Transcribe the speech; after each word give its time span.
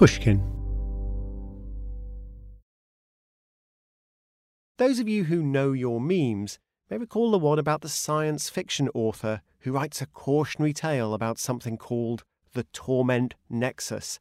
Pushkin. 0.00 0.42
Those 4.78 4.98
of 4.98 5.06
you 5.10 5.24
who 5.24 5.42
know 5.42 5.72
your 5.72 6.00
memes 6.00 6.58
may 6.88 6.96
recall 6.96 7.30
the 7.30 7.38
one 7.38 7.58
about 7.58 7.82
the 7.82 7.88
science 7.90 8.48
fiction 8.48 8.88
author 8.94 9.42
who 9.58 9.72
writes 9.72 10.00
a 10.00 10.06
cautionary 10.06 10.72
tale 10.72 11.12
about 11.12 11.38
something 11.38 11.76
called 11.76 12.24
the 12.54 12.64
Torment 12.72 13.34
Nexus, 13.50 14.18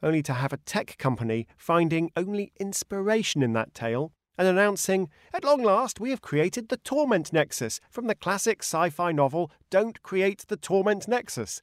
only 0.00 0.22
to 0.22 0.32
have 0.32 0.52
a 0.52 0.58
tech 0.58 0.96
company 0.96 1.48
finding 1.56 2.12
only 2.14 2.52
inspiration 2.60 3.42
in 3.42 3.52
that 3.54 3.74
tale 3.74 4.12
and 4.38 4.46
announcing, 4.46 5.08
At 5.34 5.42
long 5.42 5.64
last, 5.64 5.98
we 5.98 6.10
have 6.10 6.22
created 6.22 6.68
the 6.68 6.76
Torment 6.76 7.32
Nexus 7.32 7.80
from 7.90 8.06
the 8.06 8.14
classic 8.14 8.62
sci 8.62 8.90
fi 8.90 9.10
novel 9.10 9.50
Don't 9.70 10.00
Create 10.04 10.44
the 10.46 10.56
Torment 10.56 11.08
Nexus. 11.08 11.62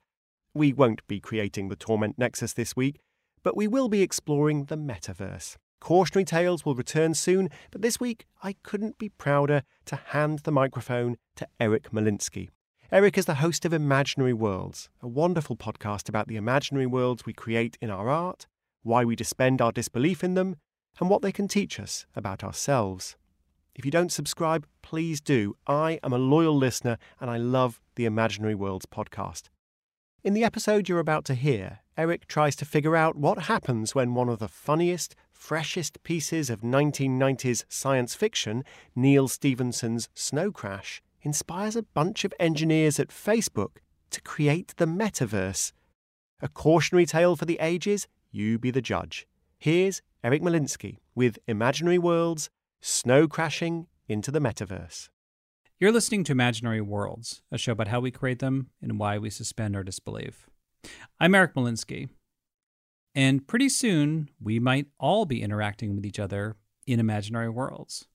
We 0.53 0.73
won't 0.73 1.07
be 1.07 1.21
creating 1.21 1.69
the 1.69 1.77
Torment 1.77 2.17
Nexus 2.17 2.51
this 2.51 2.75
week, 2.75 2.99
but 3.47 3.55
we 3.55 3.65
will 3.65 3.87
be 3.87 4.01
exploring 4.01 4.65
the 4.65 4.75
metaverse. 4.75 5.55
Cautionary 5.79 6.25
Tales 6.25 6.65
will 6.65 6.75
return 6.75 7.13
soon, 7.13 7.49
but 7.71 7.81
this 7.81 7.97
week 7.97 8.25
I 8.43 8.57
couldn't 8.61 8.97
be 8.97 9.07
prouder 9.07 9.63
to 9.85 9.95
hand 10.07 10.39
the 10.39 10.51
microphone 10.51 11.15
to 11.37 11.47
Eric 11.57 11.91
Molinsky. 11.93 12.49
Eric 12.91 13.17
is 13.17 13.23
the 13.23 13.35
host 13.35 13.63
of 13.63 13.71
Imaginary 13.71 14.33
Worlds, 14.33 14.89
a 15.01 15.07
wonderful 15.07 15.55
podcast 15.55 16.09
about 16.09 16.27
the 16.27 16.35
imaginary 16.35 16.87
worlds 16.87 17.25
we 17.25 17.31
create 17.31 17.77
in 17.79 17.89
our 17.89 18.09
art, 18.09 18.47
why 18.83 19.05
we 19.05 19.15
suspend 19.17 19.61
our 19.61 19.71
disbelief 19.71 20.25
in 20.25 20.33
them, 20.33 20.57
and 20.99 21.09
what 21.09 21.21
they 21.21 21.31
can 21.31 21.47
teach 21.47 21.79
us 21.79 22.05
about 22.17 22.43
ourselves. 22.43 23.15
If 23.75 23.85
you 23.85 23.91
don't 23.91 24.11
subscribe, 24.11 24.67
please 24.81 25.21
do. 25.21 25.55
I 25.67 26.01
am 26.03 26.11
a 26.11 26.17
loyal 26.17 26.57
listener 26.57 26.97
and 27.21 27.29
I 27.29 27.37
love 27.37 27.79
the 27.95 28.03
Imaginary 28.03 28.55
Worlds 28.55 28.87
podcast. 28.87 29.43
In 30.21 30.33
the 30.33 30.43
episode 30.43 30.89
you're 30.89 30.99
about 30.99 31.23
to 31.23 31.33
hear, 31.33 31.79
Eric 31.97 32.27
tries 32.27 32.55
to 32.57 32.65
figure 32.65 32.95
out 32.95 33.15
what 33.15 33.43
happens 33.43 33.95
when 33.95 34.13
one 34.13 34.29
of 34.29 34.37
the 34.37 34.47
funniest, 34.47 35.15
freshest 35.31 36.03
pieces 36.03 36.51
of 36.51 36.61
1990s 36.61 37.65
science 37.69 38.13
fiction, 38.13 38.63
Neal 38.95 39.27
Stephenson's 39.27 40.07
Snow 40.13 40.51
Crash, 40.51 41.01
inspires 41.23 41.75
a 41.75 41.81
bunch 41.81 42.23
of 42.23 42.35
engineers 42.39 42.99
at 42.99 43.07
Facebook 43.07 43.77
to 44.11 44.21
create 44.21 44.75
the 44.77 44.85
metaverse. 44.85 45.71
A 46.39 46.47
cautionary 46.47 47.07
tale 47.07 47.35
for 47.35 47.45
the 47.45 47.57
ages? 47.59 48.07
You 48.29 48.59
be 48.59 48.69
the 48.69 48.79
judge. 48.79 49.25
Here's 49.57 50.03
Eric 50.23 50.43
Molinsky 50.43 50.97
with 51.15 51.39
Imaginary 51.47 51.97
Worlds 51.97 52.51
Snow 52.79 53.27
Crashing 53.27 53.87
into 54.07 54.29
the 54.29 54.39
Metaverse. 54.39 55.09
You're 55.79 55.91
listening 55.91 56.23
to 56.25 56.31
Imaginary 56.31 56.81
Worlds, 56.81 57.41
a 57.51 57.57
show 57.57 57.71
about 57.71 57.87
how 57.87 57.99
we 57.99 58.11
create 58.11 58.37
them 58.37 58.69
and 58.83 58.99
why 58.99 59.17
we 59.17 59.31
suspend 59.31 59.75
our 59.75 59.83
disbelief. 59.83 60.47
I'm 61.19 61.35
Eric 61.35 61.55
Molinsky. 61.55 62.09
And 63.15 63.47
pretty 63.47 63.69
soon, 63.69 64.29
we 64.39 64.59
might 64.59 64.87
all 64.99 65.25
be 65.25 65.41
interacting 65.41 65.95
with 65.95 66.05
each 66.05 66.19
other 66.19 66.55
in 66.85 66.99
imaginary 66.99 67.49
worlds. 67.49 68.05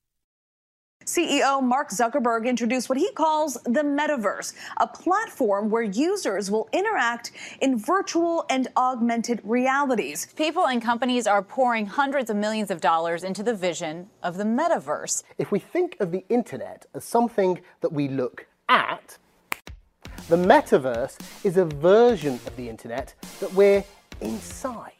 CEO 1.05 1.61
Mark 1.61 1.89
Zuckerberg 1.89 2.47
introduced 2.47 2.87
what 2.87 2.97
he 2.97 3.11
calls 3.11 3.55
the 3.65 3.83
metaverse, 3.83 4.53
a 4.77 4.87
platform 4.87 5.69
where 5.69 5.83
users 5.83 6.49
will 6.49 6.69
interact 6.71 7.31
in 7.61 7.77
virtual 7.77 8.45
and 8.49 8.69
augmented 8.77 9.41
realities. 9.43 10.27
People 10.37 10.67
and 10.67 10.81
companies 10.81 11.27
are 11.27 11.41
pouring 11.41 11.85
hundreds 11.85 12.29
of 12.29 12.37
millions 12.37 12.71
of 12.71 12.79
dollars 12.79 13.23
into 13.23 13.43
the 13.43 13.53
vision 13.53 14.09
of 14.21 14.37
the 14.37 14.45
metaverse. 14.45 15.23
If 15.37 15.51
we 15.51 15.59
think 15.59 15.97
of 15.99 16.11
the 16.11 16.23
internet 16.29 16.85
as 16.93 17.03
something 17.03 17.59
that 17.81 17.91
we 17.91 18.07
look 18.07 18.47
at, 18.69 19.17
the 20.29 20.37
metaverse 20.37 21.19
is 21.43 21.57
a 21.57 21.65
version 21.65 22.35
of 22.47 22.55
the 22.55 22.69
internet 22.69 23.13
that 23.39 23.53
we're 23.53 23.83
inside. 24.21 24.91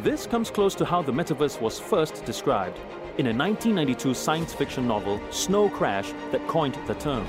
This 0.00 0.26
comes 0.26 0.50
close 0.50 0.74
to 0.76 0.84
how 0.84 1.02
the 1.02 1.12
metaverse 1.12 1.60
was 1.60 1.78
first 1.80 2.24
described 2.24 2.78
in 3.18 3.26
a 3.26 3.34
1992 3.34 4.14
science 4.14 4.54
fiction 4.54 4.86
novel, 4.86 5.20
Snow 5.30 5.68
Crash, 5.68 6.12
that 6.30 6.46
coined 6.46 6.78
the 6.86 6.94
term. 6.94 7.26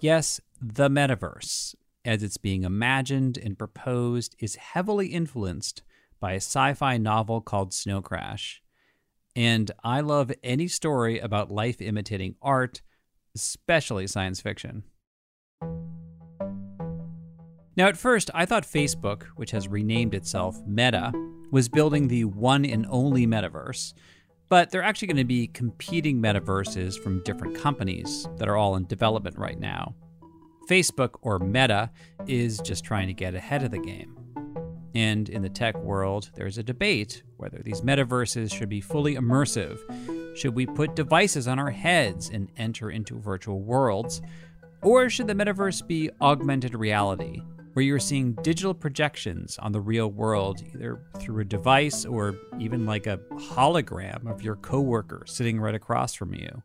Yes, 0.00 0.40
the 0.60 0.88
metaverse, 0.88 1.74
as 2.04 2.22
it's 2.22 2.38
being 2.38 2.64
imagined 2.64 3.36
and 3.36 3.58
proposed, 3.58 4.34
is 4.38 4.56
heavily 4.56 5.08
influenced 5.08 5.82
by 6.18 6.32
a 6.32 6.36
sci 6.36 6.72
fi 6.72 6.96
novel 6.96 7.40
called 7.40 7.74
Snow 7.74 8.00
Crash. 8.00 8.62
And 9.36 9.70
I 9.84 10.00
love 10.00 10.32
any 10.42 10.68
story 10.68 11.18
about 11.18 11.50
life 11.50 11.80
imitating 11.80 12.36
art, 12.40 12.80
especially 13.34 14.06
science 14.06 14.40
fiction. 14.40 14.84
Now, 17.76 17.88
at 17.88 17.96
first, 17.96 18.30
I 18.34 18.44
thought 18.44 18.64
Facebook, 18.64 19.24
which 19.36 19.50
has 19.52 19.66
renamed 19.66 20.14
itself 20.14 20.60
Meta, 20.66 21.12
was 21.50 21.68
building 21.68 22.08
the 22.08 22.24
one 22.24 22.64
and 22.64 22.86
only 22.90 23.26
metaverse. 23.26 23.94
But 24.48 24.70
they're 24.70 24.82
actually 24.82 25.08
going 25.08 25.16
to 25.16 25.24
be 25.24 25.46
competing 25.46 26.20
metaverses 26.20 27.02
from 27.02 27.22
different 27.22 27.56
companies 27.56 28.28
that 28.36 28.48
are 28.48 28.56
all 28.56 28.76
in 28.76 28.86
development 28.86 29.38
right 29.38 29.58
now. 29.58 29.94
Facebook, 30.68 31.14
or 31.22 31.38
Meta, 31.38 31.90
is 32.26 32.58
just 32.58 32.84
trying 32.84 33.06
to 33.06 33.14
get 33.14 33.34
ahead 33.34 33.62
of 33.62 33.70
the 33.70 33.78
game. 33.78 34.14
And 34.94 35.30
in 35.30 35.40
the 35.40 35.48
tech 35.48 35.74
world, 35.78 36.30
there's 36.34 36.58
a 36.58 36.62
debate 36.62 37.22
whether 37.38 37.62
these 37.64 37.80
metaverses 37.80 38.52
should 38.52 38.68
be 38.68 38.82
fully 38.82 39.16
immersive. 39.16 39.78
Should 40.36 40.54
we 40.54 40.66
put 40.66 40.94
devices 40.94 41.48
on 41.48 41.58
our 41.58 41.70
heads 41.70 42.28
and 42.28 42.50
enter 42.58 42.90
into 42.90 43.18
virtual 43.18 43.60
worlds? 43.60 44.20
Or 44.82 45.08
should 45.08 45.28
the 45.28 45.34
metaverse 45.34 45.86
be 45.86 46.10
augmented 46.20 46.74
reality, 46.74 47.40
where 47.72 47.84
you're 47.84 48.00
seeing 48.00 48.34
digital 48.42 48.74
projections 48.74 49.56
on 49.58 49.72
the 49.72 49.80
real 49.80 50.08
world, 50.08 50.62
either 50.74 51.00
through 51.18 51.40
a 51.40 51.44
device 51.44 52.04
or 52.04 52.34
even 52.58 52.84
like 52.84 53.06
a 53.06 53.18
hologram 53.34 54.28
of 54.28 54.42
your 54.42 54.56
coworker 54.56 55.22
sitting 55.26 55.60
right 55.60 55.74
across 55.74 56.14
from 56.14 56.34
you. 56.34 56.62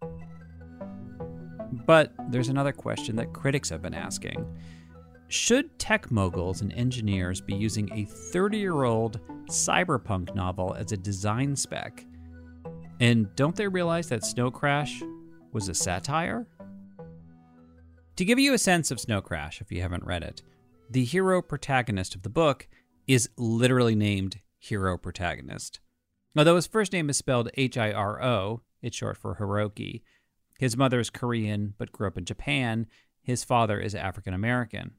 But 1.86 2.12
there's 2.30 2.50
another 2.50 2.72
question 2.72 3.16
that 3.18 3.34
critics 3.34 3.69
have 3.69 3.81
been 3.81 3.94
asking. 3.94 4.46
should 5.30 5.78
tech 5.78 6.10
moguls 6.10 6.62
and 6.62 6.72
engineers 6.74 7.42
be 7.42 7.54
using 7.54 7.92
a 7.94 8.06
30 8.06 8.58
year 8.58 8.84
old 8.84 9.19
cyberpunk 9.46 10.34
novel 10.34 10.74
as 10.74 10.92
a 10.92 10.98
design 10.98 11.56
spec? 11.56 12.06
And 13.00 13.34
don't 13.36 13.56
they 13.56 13.68
realize 13.68 14.10
that 14.10 14.25
Snow 14.25 14.50
Crash 14.50 15.04
was 15.52 15.69
a 15.69 15.74
satire? 15.74 16.48
To 18.18 18.25
give 18.25 18.40
you 18.40 18.56
a 18.56 18.58
sense 18.58 18.90
of 18.90 19.00
Snow 19.00 19.22
Crash, 19.22 19.62
if 19.62 19.72
you 19.72 19.84
haven't 19.84 20.04
read 20.04 20.24
it, 20.24 20.42
the 20.90 21.06
hero 21.06 21.40
protagonist 21.40 22.16
of 22.16 22.24
the 22.24 22.31
book 22.31 22.68
is 23.06 23.30
literally 23.38 23.94
named 23.94 24.40
Hero 24.58 24.98
Protagonist. 24.98 25.80
Although 26.36 26.56
his 26.56 26.66
first 26.66 26.94
name 26.94 27.12
is 27.12 27.18
spelled 27.18 27.52
H 27.54 27.78
I 27.78 27.92
R 27.92 28.24
O, 28.24 28.64
it's 28.81 28.98
short 28.98 29.18
for 29.18 29.36
Hiroki. 29.36 30.02
His 30.58 30.75
mother 30.75 31.00
is 31.00 31.12
Korean 31.12 31.75
but 31.78 31.92
grew 31.92 32.08
up 32.08 32.18
in 32.18 32.25
Japan. 32.25 32.88
His 33.22 33.44
father 33.44 33.80
is 33.80 33.94
African 33.94 34.34
American. 34.34 34.96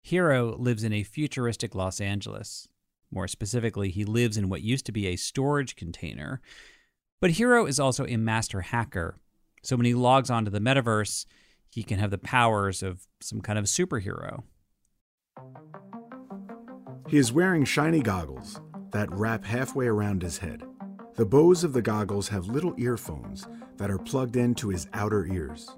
Hiro 0.00 0.56
lives 0.56 0.84
in 0.84 0.92
a 0.92 1.02
futuristic 1.02 1.74
Los 1.74 2.00
Angeles. 2.00 2.68
More 3.10 3.26
specifically, 3.26 3.90
he 3.90 4.04
lives 4.04 4.36
in 4.36 4.48
what 4.48 4.62
used 4.62 4.86
to 4.86 4.92
be 4.92 5.08
a 5.08 5.16
storage 5.16 5.74
container. 5.74 6.40
But 7.20 7.32
Hiro 7.32 7.66
is 7.66 7.80
also 7.80 8.06
a 8.06 8.16
master 8.16 8.60
hacker. 8.60 9.18
So 9.64 9.74
when 9.74 9.86
he 9.86 9.94
logs 9.94 10.30
onto 10.30 10.52
the 10.52 10.60
metaverse, 10.60 11.26
he 11.70 11.82
can 11.82 11.98
have 11.98 12.10
the 12.10 12.18
powers 12.18 12.82
of 12.82 13.06
some 13.20 13.40
kind 13.40 13.58
of 13.58 13.66
superhero. 13.66 14.42
He 17.08 17.16
is 17.16 17.32
wearing 17.32 17.64
shiny 17.64 18.00
goggles 18.00 18.60
that 18.92 19.12
wrap 19.12 19.44
halfway 19.44 19.86
around 19.86 20.22
his 20.22 20.38
head. 20.38 20.62
The 21.14 21.26
bows 21.26 21.64
of 21.64 21.72
the 21.72 21.82
goggles 21.82 22.28
have 22.28 22.46
little 22.46 22.74
earphones 22.78 23.46
that 23.76 23.90
are 23.90 23.98
plugged 23.98 24.36
into 24.36 24.68
his 24.68 24.88
outer 24.94 25.26
ears. 25.26 25.76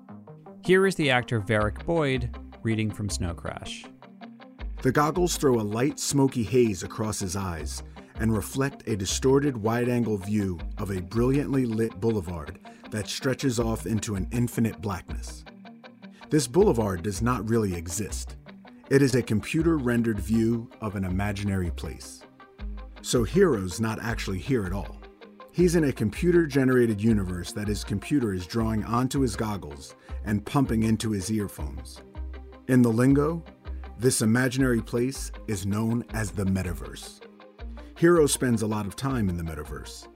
Here 0.65 0.87
is 0.87 0.95
the 0.95 1.11
actor 1.11 1.41
Varric 1.41 1.85
Boyd 1.85 2.37
reading 2.63 2.91
from 2.91 3.09
Snow 3.09 3.35
Crash. 3.35 3.85
The 4.83 4.93
goggles 4.93 5.37
throw 5.37 5.61
a 5.61 5.63
light, 5.63 5.99
smoky 5.99 6.43
haze 6.43 6.83
across 6.83 7.21
his 7.21 7.37
eyes 7.37 7.83
and 8.17 8.35
reflect 8.35 8.89
a 8.89 8.97
distorted 8.97 9.57
wide 9.57 9.89
angle 9.89 10.17
view 10.17 10.59
of 10.79 10.91
a 10.91 11.01
brilliantly 11.01 11.67
lit 11.67 12.01
boulevard 12.01 12.59
that 12.91 13.09
stretches 13.09 13.59
off 13.59 13.87
into 13.87 14.17
an 14.17 14.29
infinite 14.33 14.81
blackness. 14.81 15.45
This 16.33 16.47
boulevard 16.47 17.03
does 17.03 17.21
not 17.21 17.47
really 17.47 17.75
exist. 17.75 18.37
It 18.89 19.03
is 19.03 19.15
a 19.15 19.23
computer 19.23 19.77
rendered 19.77 20.19
view 20.19 20.71
of 20.81 20.97
an 20.97 21.05
imaginary 21.05 21.71
place. 21.73 22.23
So 23.03 23.23
Hiro's 23.23 23.81
not 23.81 24.03
actually 24.03 24.39
here 24.39 24.65
at 24.65 24.73
all. 24.73 24.97
He's 25.51 25.77
in 25.77 25.85
a 25.85 25.93
computer 25.93 26.47
generated 26.47 27.03
universe 27.03 27.53
that 27.53 27.69
his 27.69 27.85
computer 27.85 28.33
is 28.33 28.47
drawing 28.47 28.83
onto 28.83 29.21
his 29.21 29.37
goggles 29.37 29.95
and 30.25 30.43
pumping 30.43 30.85
into 30.85 31.11
his 31.11 31.31
earphones. 31.31 32.01
In 32.67 32.81
the 32.81 32.89
lingo, 32.89 33.45
this 33.99 34.23
imaginary 34.23 34.81
place 34.81 35.33
is 35.49 35.67
known 35.67 36.03
as 36.15 36.31
the 36.31 36.47
metaverse. 36.47 37.21
Hiro 37.99 38.27
spends 38.27 38.63
a 38.63 38.67
lot 38.67 38.87
of 38.87 38.97
time 38.97 39.29
in 39.29 39.37
the 39.37 39.45
metaverse. 39.45 40.09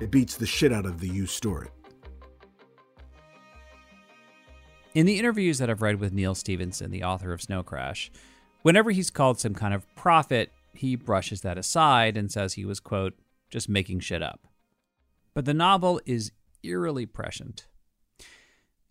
It 0.00 0.10
beats 0.10 0.34
the 0.34 0.46
shit 0.46 0.72
out 0.72 0.84
of 0.84 0.98
the 0.98 1.08
you 1.08 1.26
store 1.26 1.68
In 4.92 5.06
the 5.06 5.20
interviews 5.20 5.58
that 5.58 5.70
I've 5.70 5.82
read 5.82 6.00
with 6.00 6.12
Neal 6.12 6.34
Stephenson, 6.34 6.90
the 6.90 7.04
author 7.04 7.32
of 7.32 7.40
Snow 7.40 7.62
Crash, 7.62 8.10
whenever 8.62 8.90
he's 8.90 9.08
called 9.10 9.38
some 9.38 9.54
kind 9.54 9.72
of 9.72 9.86
prophet, 9.94 10.50
he 10.74 10.96
brushes 10.96 11.42
that 11.42 11.56
aside 11.56 12.16
and 12.16 12.30
says 12.30 12.54
he 12.54 12.64
was, 12.64 12.80
quote, 12.80 13.14
just 13.50 13.68
making 13.68 14.00
shit 14.00 14.20
up. 14.20 14.48
But 15.32 15.44
the 15.44 15.54
novel 15.54 16.00
is 16.06 16.32
eerily 16.64 17.06
prescient. 17.06 17.66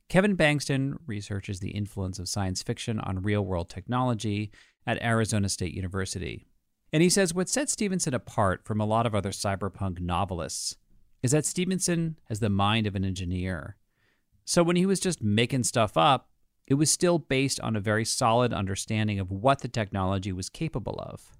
Kevin 0.07 0.37
Bankston 0.37 0.97
researches 1.05 1.59
the 1.59 1.71
influence 1.71 2.17
of 2.17 2.29
science 2.29 2.63
fiction 2.63 2.99
on 3.01 3.21
real 3.21 3.43
world 3.43 3.69
technology 3.69 4.51
at 4.87 5.01
Arizona 5.03 5.49
State 5.49 5.73
University. 5.73 6.47
And 6.93 7.03
he 7.03 7.09
says 7.09 7.33
what 7.33 7.49
sets 7.49 7.73
Stephenson 7.73 8.13
apart 8.13 8.63
from 8.63 8.79
a 8.79 8.85
lot 8.85 9.05
of 9.05 9.13
other 9.13 9.31
cyberpunk 9.31 9.99
novelists 9.99 10.77
is 11.21 11.31
that 11.31 11.45
Stephenson 11.45 12.17
has 12.29 12.39
the 12.39 12.49
mind 12.49 12.87
of 12.87 12.95
an 12.95 13.03
engineer. 13.03 13.75
So 14.49 14.63
when 14.63 14.77
he 14.77 14.87
was 14.87 14.99
just 14.99 15.21
making 15.21 15.65
stuff 15.65 15.95
up, 15.95 16.27
it 16.65 16.73
was 16.73 16.89
still 16.89 17.19
based 17.19 17.59
on 17.59 17.75
a 17.75 17.79
very 17.79 18.03
solid 18.03 18.51
understanding 18.51 19.19
of 19.19 19.29
what 19.29 19.61
the 19.61 19.67
technology 19.67 20.31
was 20.31 20.49
capable 20.49 20.95
of. 20.99 21.37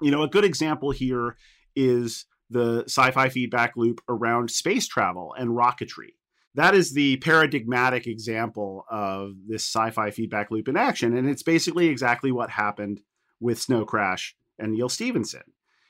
You 0.00 0.10
know, 0.10 0.22
a 0.22 0.28
good 0.28 0.46
example 0.46 0.90
here 0.90 1.36
is 1.76 2.24
the 2.48 2.84
sci 2.86 3.10
fi 3.10 3.28
feedback 3.28 3.76
loop 3.76 4.00
around 4.08 4.50
space 4.50 4.88
travel 4.88 5.34
and 5.38 5.50
rocketry. 5.50 6.14
That 6.54 6.74
is 6.74 6.94
the 6.94 7.18
paradigmatic 7.18 8.06
example 8.06 8.86
of 8.90 9.34
this 9.46 9.62
sci 9.62 9.90
fi 9.90 10.10
feedback 10.12 10.50
loop 10.50 10.68
in 10.68 10.78
action. 10.78 11.14
And 11.14 11.28
it's 11.28 11.42
basically 11.42 11.88
exactly 11.88 12.32
what 12.32 12.48
happened 12.48 13.02
with 13.38 13.60
Snow 13.60 13.84
Crash 13.84 14.34
and 14.58 14.72
Neal 14.72 14.88
Stephenson. 14.88 15.42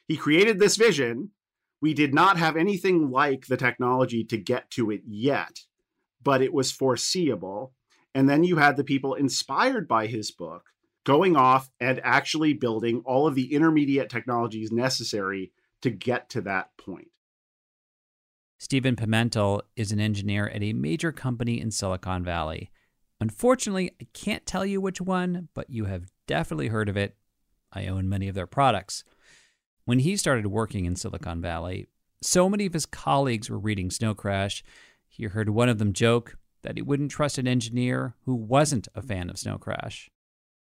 He 0.08 0.16
created 0.16 0.58
this 0.58 0.74
vision. 0.74 1.30
We 1.80 1.94
did 1.94 2.12
not 2.12 2.38
have 2.38 2.56
anything 2.56 3.12
like 3.12 3.46
the 3.46 3.56
technology 3.56 4.24
to 4.24 4.36
get 4.36 4.68
to 4.72 4.90
it 4.90 5.02
yet, 5.06 5.60
but 6.22 6.42
it 6.42 6.52
was 6.52 6.72
foreseeable. 6.72 7.72
And 8.14 8.28
then 8.28 8.44
you 8.44 8.56
had 8.56 8.76
the 8.76 8.84
people 8.84 9.14
inspired 9.14 9.88
by 9.88 10.06
his 10.06 10.30
book 10.30 10.64
going 11.04 11.36
off 11.36 11.70
and 11.80 12.00
actually 12.04 12.52
building 12.52 13.02
all 13.04 13.26
of 13.26 13.34
the 13.34 13.52
intermediate 13.52 14.08
technologies 14.08 14.70
necessary 14.70 15.52
to 15.80 15.90
get 15.90 16.30
to 16.30 16.40
that 16.42 16.70
point. 16.76 17.08
Stephen 18.58 18.94
Pimentel 18.94 19.62
is 19.74 19.90
an 19.90 19.98
engineer 19.98 20.48
at 20.48 20.62
a 20.62 20.72
major 20.72 21.10
company 21.10 21.60
in 21.60 21.72
Silicon 21.72 22.22
Valley. 22.22 22.70
Unfortunately, 23.20 23.90
I 24.00 24.06
can't 24.12 24.46
tell 24.46 24.64
you 24.64 24.80
which 24.80 25.00
one, 25.00 25.48
but 25.54 25.68
you 25.68 25.86
have 25.86 26.12
definitely 26.28 26.68
heard 26.68 26.88
of 26.88 26.96
it. 26.96 27.16
I 27.72 27.86
own 27.86 28.08
many 28.08 28.28
of 28.28 28.36
their 28.36 28.46
products. 28.46 29.02
When 29.84 29.98
he 29.98 30.16
started 30.16 30.46
working 30.46 30.84
in 30.84 30.94
Silicon 30.94 31.40
Valley, 31.40 31.86
so 32.22 32.48
many 32.48 32.66
of 32.66 32.72
his 32.72 32.86
colleagues 32.86 33.50
were 33.50 33.58
reading 33.58 33.90
Snow 33.90 34.14
Crash. 34.14 34.62
He 35.12 35.24
heard 35.24 35.50
one 35.50 35.68
of 35.68 35.78
them 35.78 35.92
joke 35.92 36.38
that 36.62 36.76
he 36.76 36.82
wouldn't 36.82 37.10
trust 37.10 37.36
an 37.36 37.46
engineer 37.46 38.14
who 38.24 38.34
wasn't 38.34 38.88
a 38.94 39.02
fan 39.02 39.28
of 39.28 39.38
Snow 39.38 39.58
Crash. 39.58 40.10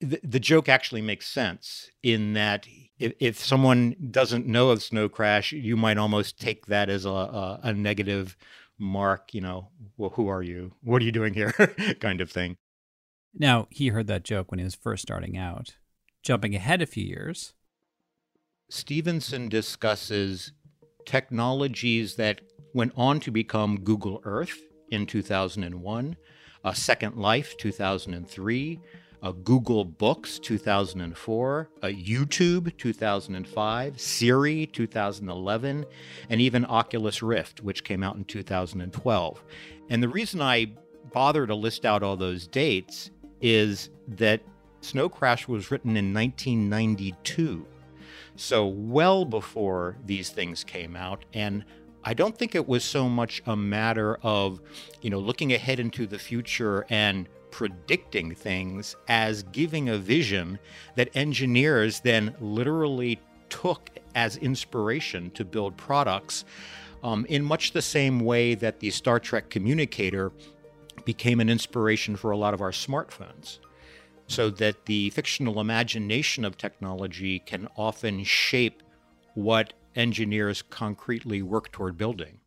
The, 0.02 0.20
the 0.24 0.42
joke 0.42 0.68
actually 0.68 1.02
makes 1.02 1.26
sense 1.26 1.90
in 2.04 2.34
that 2.34 2.68
if, 3.00 3.14
if 3.20 3.40
someone 3.40 3.96
doesn't 4.12 4.46
know 4.46 4.72
of 4.72 4.84
Snow 4.84 5.08
Crash, 5.08 5.54
you 5.54 5.78
might 5.78 5.98
almost 5.98 6.38
take 6.38 6.66
that 6.66 6.90
as 6.90 7.06
a, 7.06 7.10
a, 7.10 7.60
a 7.64 7.74
negative 7.74 8.36
mark, 8.78 9.34
you 9.34 9.40
know, 9.40 9.70
well, 9.96 10.10
who 10.12 10.28
are 10.28 10.44
you? 10.44 10.74
What 10.84 11.02
are 11.02 11.06
you 11.06 11.14
doing 11.14 11.34
here? 11.34 11.52
kind 12.02 12.20
of 12.20 12.30
thing. 12.30 12.58
Now, 13.34 13.68
he 13.70 13.88
heard 13.88 14.08
that 14.08 14.24
joke 14.24 14.52
when 14.52 14.60
he 14.60 14.66
was 14.66 14.76
first 14.76 15.02
starting 15.02 15.38
out. 15.38 15.76
Jumping 16.24 16.56
ahead 16.56 16.82
a 16.82 16.86
few 16.86 17.06
years, 17.06 17.54
Stephenson 18.70 19.48
discusses 19.48 20.52
technologies 21.06 22.16
that 22.16 22.42
went 22.76 22.92
on 22.98 23.22
to 23.22 23.32
become 23.32 23.80
Google 23.80 24.22
Earth 24.26 24.62
in 24.90 25.06
2001, 25.06 26.18
a 26.66 26.76
Second 26.76 27.16
Life 27.16 27.56
2003, 27.58 28.82
a 29.24 29.32
Google 29.32 29.86
Books 29.86 30.38
2004, 30.40 31.70
a 31.82 31.88
YouTube 31.88 32.76
2005, 32.78 34.00
Siri 34.00 34.66
2011, 34.66 35.86
and 36.30 36.42
even 36.42 36.66
Oculus 36.66 37.24
Rift, 37.24 37.62
which 37.62 37.86
came 37.86 38.04
out 38.04 38.18
in 38.18 38.26
2012. 38.26 39.44
And 39.90 40.04
the 40.04 40.10
reason 40.10 40.42
I 40.42 40.74
bother 41.14 41.48
to 41.48 41.56
list 41.56 41.86
out 41.86 42.04
all 42.04 42.18
those 42.18 42.46
dates 42.46 43.10
is 43.40 43.90
that 44.10 44.42
Snow 44.82 45.08
Crash 45.08 45.48
was 45.48 45.72
written 45.72 45.96
in 45.96 46.14
1992. 46.14 47.66
So, 48.36 48.68
well 48.68 49.24
before 49.24 49.96
these 50.06 50.30
things 50.30 50.66
came 50.66 50.98
out. 50.98 51.24
And 51.34 51.64
I 52.08 52.14
don't 52.14 52.38
think 52.38 52.54
it 52.54 52.68
was 52.68 52.84
so 52.84 53.10
much 53.10 53.42
a 53.48 53.56
matter 53.56 54.20
of, 54.22 54.62
you 55.02 55.10
know, 55.10 55.18
looking 55.18 55.54
ahead 55.54 55.80
into 55.80 56.06
the 56.06 56.20
future 56.20 56.86
and 56.90 57.28
predicting 57.50 58.36
things 58.36 58.96
as 59.08 59.42
giving 59.44 59.90
a 59.90 59.98
vision 59.98 60.60
that 60.96 61.10
engineers 61.16 62.02
then 62.02 62.36
literally 62.40 63.20
took 63.50 63.90
as 64.14 64.38
inspiration 64.38 65.32
to 65.32 65.44
build 65.44 65.76
products 65.78 66.46
um, 67.04 67.26
in 67.28 67.44
much 67.44 67.72
the 67.72 67.82
same 67.82 68.20
way 68.20 68.54
that 68.54 68.80
the 68.80 68.92
Star 68.92 69.20
Trek 69.20 69.50
communicator 69.50 70.32
became 71.06 71.40
an 71.40 71.50
inspiration 71.50 72.16
for 72.16 72.30
a 72.32 72.38
lot 72.38 72.54
of 72.54 72.62
our 72.62 72.72
smartphones. 72.72 73.58
So 74.28 74.50
that 74.52 74.86
the 74.86 75.10
fictional 75.12 75.60
imagination 75.60 76.46
of 76.46 76.58
technology 76.58 77.40
can 77.40 77.68
often 77.76 78.24
shape 78.24 78.84
what 79.34 79.74
engineers 79.96 80.62
concretely 80.62 81.42
work 81.42 81.72
toward 81.72 81.98
building. 81.98 82.40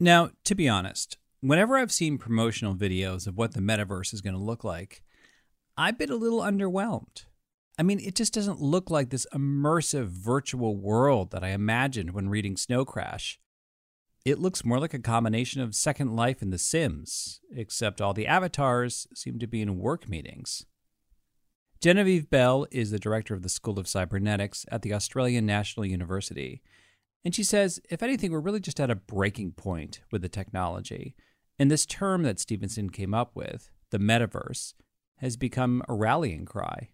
Now, 0.00 0.30
to 0.44 0.54
be 0.54 0.68
honest, 0.68 1.18
whenever 1.40 1.76
I've 1.76 1.92
seen 1.92 2.18
promotional 2.18 2.74
videos 2.74 3.26
of 3.26 3.36
what 3.36 3.54
the 3.54 3.60
metaverse 3.60 4.14
is 4.14 4.20
going 4.20 4.34
to 4.34 4.40
look 4.40 4.62
like, 4.62 5.02
I've 5.76 5.98
been 5.98 6.10
a 6.10 6.16
little 6.16 6.40
underwhelmed. 6.40 7.24
I 7.78 7.82
mean, 7.84 8.00
it 8.00 8.16
just 8.16 8.34
doesn't 8.34 8.60
look 8.60 8.90
like 8.90 9.10
this 9.10 9.26
immersive 9.32 10.08
virtual 10.08 10.76
world 10.76 11.30
that 11.30 11.44
I 11.44 11.50
imagined 11.50 12.12
when 12.12 12.28
reading 12.28 12.56
Snow 12.56 12.84
Crash. 12.84 13.38
It 14.24 14.40
looks 14.40 14.64
more 14.64 14.80
like 14.80 14.94
a 14.94 14.98
combination 14.98 15.62
of 15.62 15.74
Second 15.74 16.16
Life 16.16 16.42
and 16.42 16.52
The 16.52 16.58
Sims, 16.58 17.40
except 17.54 18.00
all 18.00 18.12
the 18.12 18.26
avatars 18.26 19.06
seem 19.14 19.38
to 19.38 19.46
be 19.46 19.62
in 19.62 19.78
work 19.78 20.08
meetings. 20.08 20.66
Genevieve 21.80 22.28
Bell 22.28 22.66
is 22.72 22.90
the 22.90 22.98
director 22.98 23.34
of 23.34 23.42
the 23.42 23.48
School 23.48 23.78
of 23.78 23.86
Cybernetics 23.86 24.66
at 24.72 24.82
the 24.82 24.92
Australian 24.92 25.46
National 25.46 25.86
University. 25.86 26.60
And 27.24 27.32
she 27.32 27.44
says, 27.44 27.80
if 27.88 28.02
anything, 28.02 28.32
we're 28.32 28.40
really 28.40 28.58
just 28.58 28.80
at 28.80 28.90
a 28.90 28.96
breaking 28.96 29.52
point 29.52 30.00
with 30.10 30.22
the 30.22 30.28
technology. 30.28 31.14
And 31.56 31.70
this 31.70 31.86
term 31.86 32.24
that 32.24 32.40
Stephenson 32.40 32.90
came 32.90 33.14
up 33.14 33.36
with, 33.36 33.70
the 33.90 33.98
metaverse, 33.98 34.74
has 35.18 35.36
become 35.36 35.82
a 35.88 35.94
rallying 35.94 36.44
cry. 36.44 36.88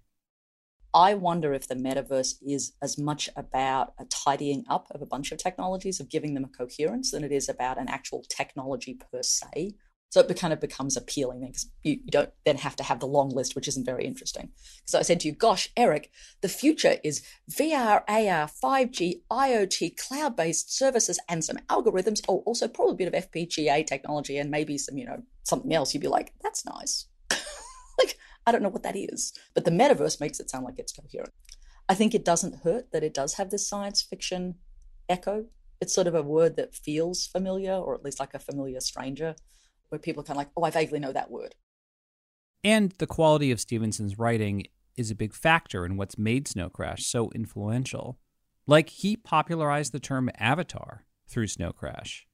I 0.92 1.14
wonder 1.14 1.54
if 1.54 1.66
the 1.66 1.74
metaverse 1.74 2.36
is 2.46 2.74
as 2.82 2.98
much 2.98 3.30
about 3.36 3.94
a 3.98 4.04
tidying 4.04 4.64
up 4.68 4.88
of 4.90 5.00
a 5.00 5.06
bunch 5.06 5.32
of 5.32 5.38
technologies, 5.38 5.98
of 5.98 6.10
giving 6.10 6.34
them 6.34 6.44
a 6.44 6.48
coherence, 6.48 7.10
than 7.10 7.24
it 7.24 7.32
is 7.32 7.48
about 7.48 7.78
an 7.78 7.88
actual 7.88 8.22
technology 8.28 8.94
per 8.94 9.22
se. 9.22 9.76
So 10.14 10.20
it 10.20 10.38
kind 10.38 10.52
of 10.52 10.60
becomes 10.60 10.96
appealing 10.96 11.40
because 11.40 11.66
you, 11.82 11.94
you, 11.94 12.08
don't 12.12 12.30
then 12.46 12.58
have 12.58 12.76
to 12.76 12.84
have 12.84 13.00
the 13.00 13.06
long 13.06 13.30
list, 13.30 13.56
which 13.56 13.66
isn't 13.66 13.84
very 13.84 14.04
interesting. 14.04 14.50
So 14.84 15.00
I 15.00 15.02
said 15.02 15.18
to 15.18 15.26
you, 15.26 15.34
gosh, 15.34 15.70
Eric, 15.76 16.12
the 16.40 16.48
future 16.48 16.98
is 17.02 17.20
VR, 17.50 18.04
AR, 18.06 18.48
5G, 18.48 19.22
IoT, 19.28 19.96
cloud 19.96 20.36
based 20.36 20.72
services, 20.72 21.18
and 21.28 21.44
some 21.44 21.56
algorithms. 21.68 22.22
Oh, 22.28 22.44
also 22.46 22.68
probably 22.68 22.92
a 22.92 23.10
bit 23.10 23.12
of 23.12 23.28
FPGA 23.28 23.84
technology 23.84 24.38
and 24.38 24.52
maybe 24.52 24.78
some, 24.78 24.96
you 24.96 25.04
know, 25.04 25.20
something 25.42 25.74
else. 25.74 25.92
You'd 25.92 26.02
be 26.02 26.06
like, 26.06 26.32
that's 26.44 26.64
nice. 26.64 27.06
like, 27.98 28.16
I 28.46 28.52
don't 28.52 28.62
know 28.62 28.68
what 28.68 28.84
that 28.84 28.94
is. 28.94 29.32
But 29.52 29.64
the 29.64 29.72
metaverse 29.72 30.20
makes 30.20 30.38
it 30.38 30.48
sound 30.48 30.64
like 30.64 30.78
it's 30.78 30.92
coherent. 30.92 31.34
I 31.88 31.94
think 31.96 32.14
it 32.14 32.24
doesn't 32.24 32.62
hurt 32.62 32.92
that 32.92 33.02
it 33.02 33.14
does 33.14 33.34
have 33.34 33.50
this 33.50 33.68
science 33.68 34.00
fiction 34.00 34.54
echo. 35.08 35.46
It's 35.80 35.92
sort 35.92 36.06
of 36.06 36.14
a 36.14 36.22
word 36.22 36.54
that 36.54 36.72
feels 36.72 37.26
familiar, 37.26 37.72
or 37.72 37.96
at 37.96 38.04
least 38.04 38.20
like 38.20 38.34
a 38.34 38.38
familiar 38.38 38.78
stranger 38.78 39.34
where 39.94 40.00
people 40.00 40.22
are 40.22 40.26
kind 40.26 40.36
of 40.36 40.38
like, 40.38 40.50
oh, 40.56 40.64
I 40.64 40.70
vaguely 40.70 40.98
know 40.98 41.12
that 41.12 41.30
word. 41.30 41.54
And 42.64 42.90
the 42.98 43.06
quality 43.06 43.52
of 43.52 43.60
Stephenson's 43.60 44.18
writing 44.18 44.64
is 44.96 45.10
a 45.12 45.14
big 45.14 45.32
factor 45.32 45.86
in 45.86 45.96
what's 45.96 46.18
made 46.18 46.48
Snow 46.48 46.68
Crash 46.68 47.06
so 47.06 47.30
influential. 47.32 48.18
Like 48.66 48.88
he 48.88 49.16
popularized 49.16 49.92
the 49.92 50.00
term 50.00 50.30
avatar 50.36 51.04
through 51.28 51.46
Snow 51.46 51.70
Crash. 51.70 52.26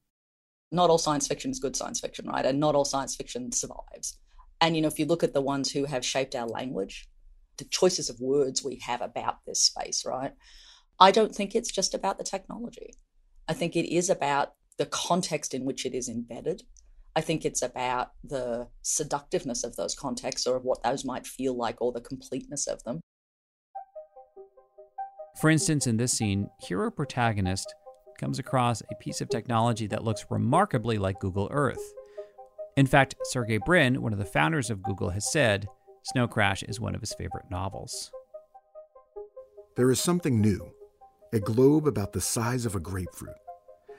Not 0.71 0.89
all 0.89 0.97
science 0.97 1.27
fiction 1.27 1.51
is 1.51 1.59
good 1.59 1.75
science 1.75 1.99
fiction, 1.99 2.27
right? 2.27 2.45
And 2.45 2.59
not 2.59 2.73
all 2.73 2.85
science 2.85 3.15
fiction 3.15 3.51
survives. 3.51 4.17
And 4.59 4.75
you 4.75 4.81
know, 4.81 4.87
if 4.87 4.97
you 4.97 5.05
look 5.05 5.23
at 5.23 5.33
the 5.33 5.41
ones 5.41 5.71
who 5.71 5.85
have 5.85 6.03
shaped 6.03 6.35
our 6.35 6.47
language, 6.47 7.09
the 7.57 7.65
choices 7.65 8.09
of 8.09 8.19
words 8.19 8.63
we 8.63 8.81
have 8.85 9.01
about 9.01 9.45
this 9.45 9.61
space, 9.61 10.03
right? 10.03 10.33
I 10.99 11.11
don't 11.11 11.35
think 11.35 11.53
it's 11.53 11.71
just 11.71 11.93
about 11.93 12.17
the 12.17 12.23
technology. 12.23 12.95
I 13.47 13.53
think 13.53 13.75
it 13.75 13.93
is 13.93 14.09
about 14.09 14.53
the 14.77 14.85
context 14.87 15.53
in 15.53 15.65
which 15.65 15.85
it 15.85 15.93
is 15.93 16.09
embedded 16.09 16.63
I 17.15 17.21
think 17.21 17.43
it's 17.43 17.61
about 17.61 18.11
the 18.23 18.67
seductiveness 18.83 19.63
of 19.63 19.75
those 19.75 19.95
contexts 19.95 20.47
or 20.47 20.55
of 20.55 20.63
what 20.63 20.81
those 20.83 21.03
might 21.03 21.27
feel 21.27 21.55
like 21.55 21.81
or 21.81 21.91
the 21.91 21.99
completeness 21.99 22.67
of 22.67 22.83
them. 22.83 23.01
For 25.39 25.49
instance, 25.49 25.87
in 25.87 25.97
this 25.97 26.13
scene, 26.13 26.49
Hiro 26.61 26.89
Protagonist 26.89 27.73
comes 28.17 28.39
across 28.39 28.81
a 28.81 28.95
piece 28.95 29.19
of 29.19 29.29
technology 29.29 29.87
that 29.87 30.03
looks 30.03 30.25
remarkably 30.29 30.97
like 30.97 31.19
Google 31.19 31.49
Earth. 31.51 31.93
In 32.77 32.85
fact, 32.85 33.15
Sergey 33.23 33.57
Brin, 33.57 34.01
one 34.01 34.13
of 34.13 34.19
the 34.19 34.25
founders 34.25 34.69
of 34.69 34.83
Google, 34.83 35.09
has 35.09 35.29
said 35.29 35.67
Snow 36.03 36.27
Crash 36.27 36.63
is 36.63 36.79
one 36.79 36.95
of 36.95 37.01
his 37.01 37.13
favorite 37.13 37.49
novels. 37.51 38.11
There 39.75 39.91
is 39.91 39.99
something 39.99 40.39
new 40.39 40.71
a 41.33 41.39
globe 41.39 41.87
about 41.87 42.11
the 42.11 42.21
size 42.21 42.65
of 42.65 42.75
a 42.75 42.79
grapefruit, 42.79 43.35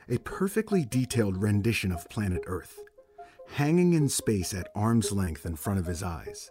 a 0.08 0.18
perfectly 0.18 0.84
detailed 0.84 1.42
rendition 1.42 1.90
of 1.90 2.08
planet 2.10 2.42
Earth 2.46 2.78
hanging 3.52 3.92
in 3.92 4.08
space 4.08 4.54
at 4.54 4.70
arm's 4.74 5.12
length 5.12 5.44
in 5.44 5.54
front 5.54 5.78
of 5.78 5.84
his 5.84 6.02
eyes. 6.02 6.50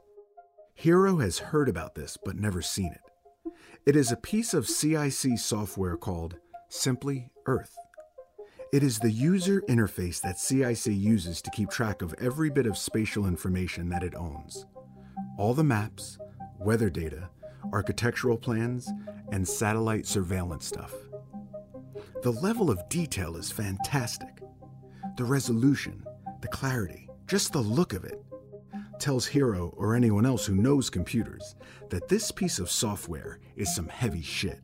Hiro 0.75 1.17
has 1.17 1.39
heard 1.39 1.67
about 1.67 1.96
this 1.96 2.15
but 2.24 2.36
never 2.36 2.62
seen 2.62 2.91
it. 2.93 3.51
It 3.88 3.96
is 3.96 4.12
a 4.12 4.17
piece 4.17 4.53
of 4.53 4.67
CIC 4.67 5.39
software 5.39 5.98
called 5.98 6.38
Simply 6.70 7.31
Earth. 7.48 7.75
It 8.72 8.84
is 8.84 9.00
the 9.00 9.10
user 9.10 9.63
interface 9.67 10.22
that 10.22 10.39
CIC 10.39 10.93
uses 10.93 11.41
to 11.41 11.50
keep 11.50 11.72
track 11.72 12.03
of 12.03 12.13
every 12.22 12.51
bit 12.51 12.67
of 12.67 12.77
spatial 12.77 13.25
information 13.25 13.89
that 13.89 14.03
it 14.03 14.13
owns. 14.15 14.67
All 15.39 15.55
the 15.55 15.63
maps, 15.63 16.20
weather 16.60 16.91
data, 16.91 17.29
architectural 17.74 18.38
plans, 18.38 18.91
and 19.31 19.48
satellite 19.48 20.05
surveillance 20.05 20.67
stuff. 20.67 20.93
The 22.22 22.31
level 22.31 22.70
of 22.70 22.88
detail 22.89 23.38
is 23.38 23.51
fantastic. 23.51 24.43
The 25.17 25.25
resolution, 25.25 26.05
the 26.42 26.48
clarity, 26.48 27.08
just 27.28 27.54
the 27.54 27.62
look 27.62 27.94
of 27.94 28.04
it, 28.04 28.24
tells 29.00 29.26
Hiro 29.26 29.74
or 29.78 29.96
anyone 29.96 30.26
else 30.26 30.46
who 30.46 30.56
knows 30.56 30.90
computers 30.90 31.56
that 31.90 32.08
this 32.08 32.32
piece 32.32 32.60
of 32.60 32.70
software 32.70 33.40
is 33.56 33.74
some 33.76 33.88
heavy 33.88 34.22
shit. 34.22 34.60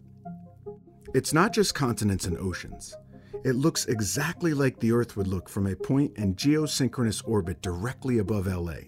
It's 1.13 1.33
not 1.33 1.53
just 1.53 1.73
continents 1.73 2.25
and 2.25 2.37
oceans. 2.37 2.95
It 3.43 3.53
looks 3.53 3.85
exactly 3.85 4.53
like 4.53 4.79
the 4.79 4.91
Earth 4.91 5.15
would 5.17 5.27
look 5.27 5.49
from 5.49 5.67
a 5.67 5.75
point 5.75 6.17
in 6.17 6.35
geosynchronous 6.35 7.27
orbit 7.27 7.61
directly 7.61 8.19
above 8.19 8.47
LA, 8.47 8.79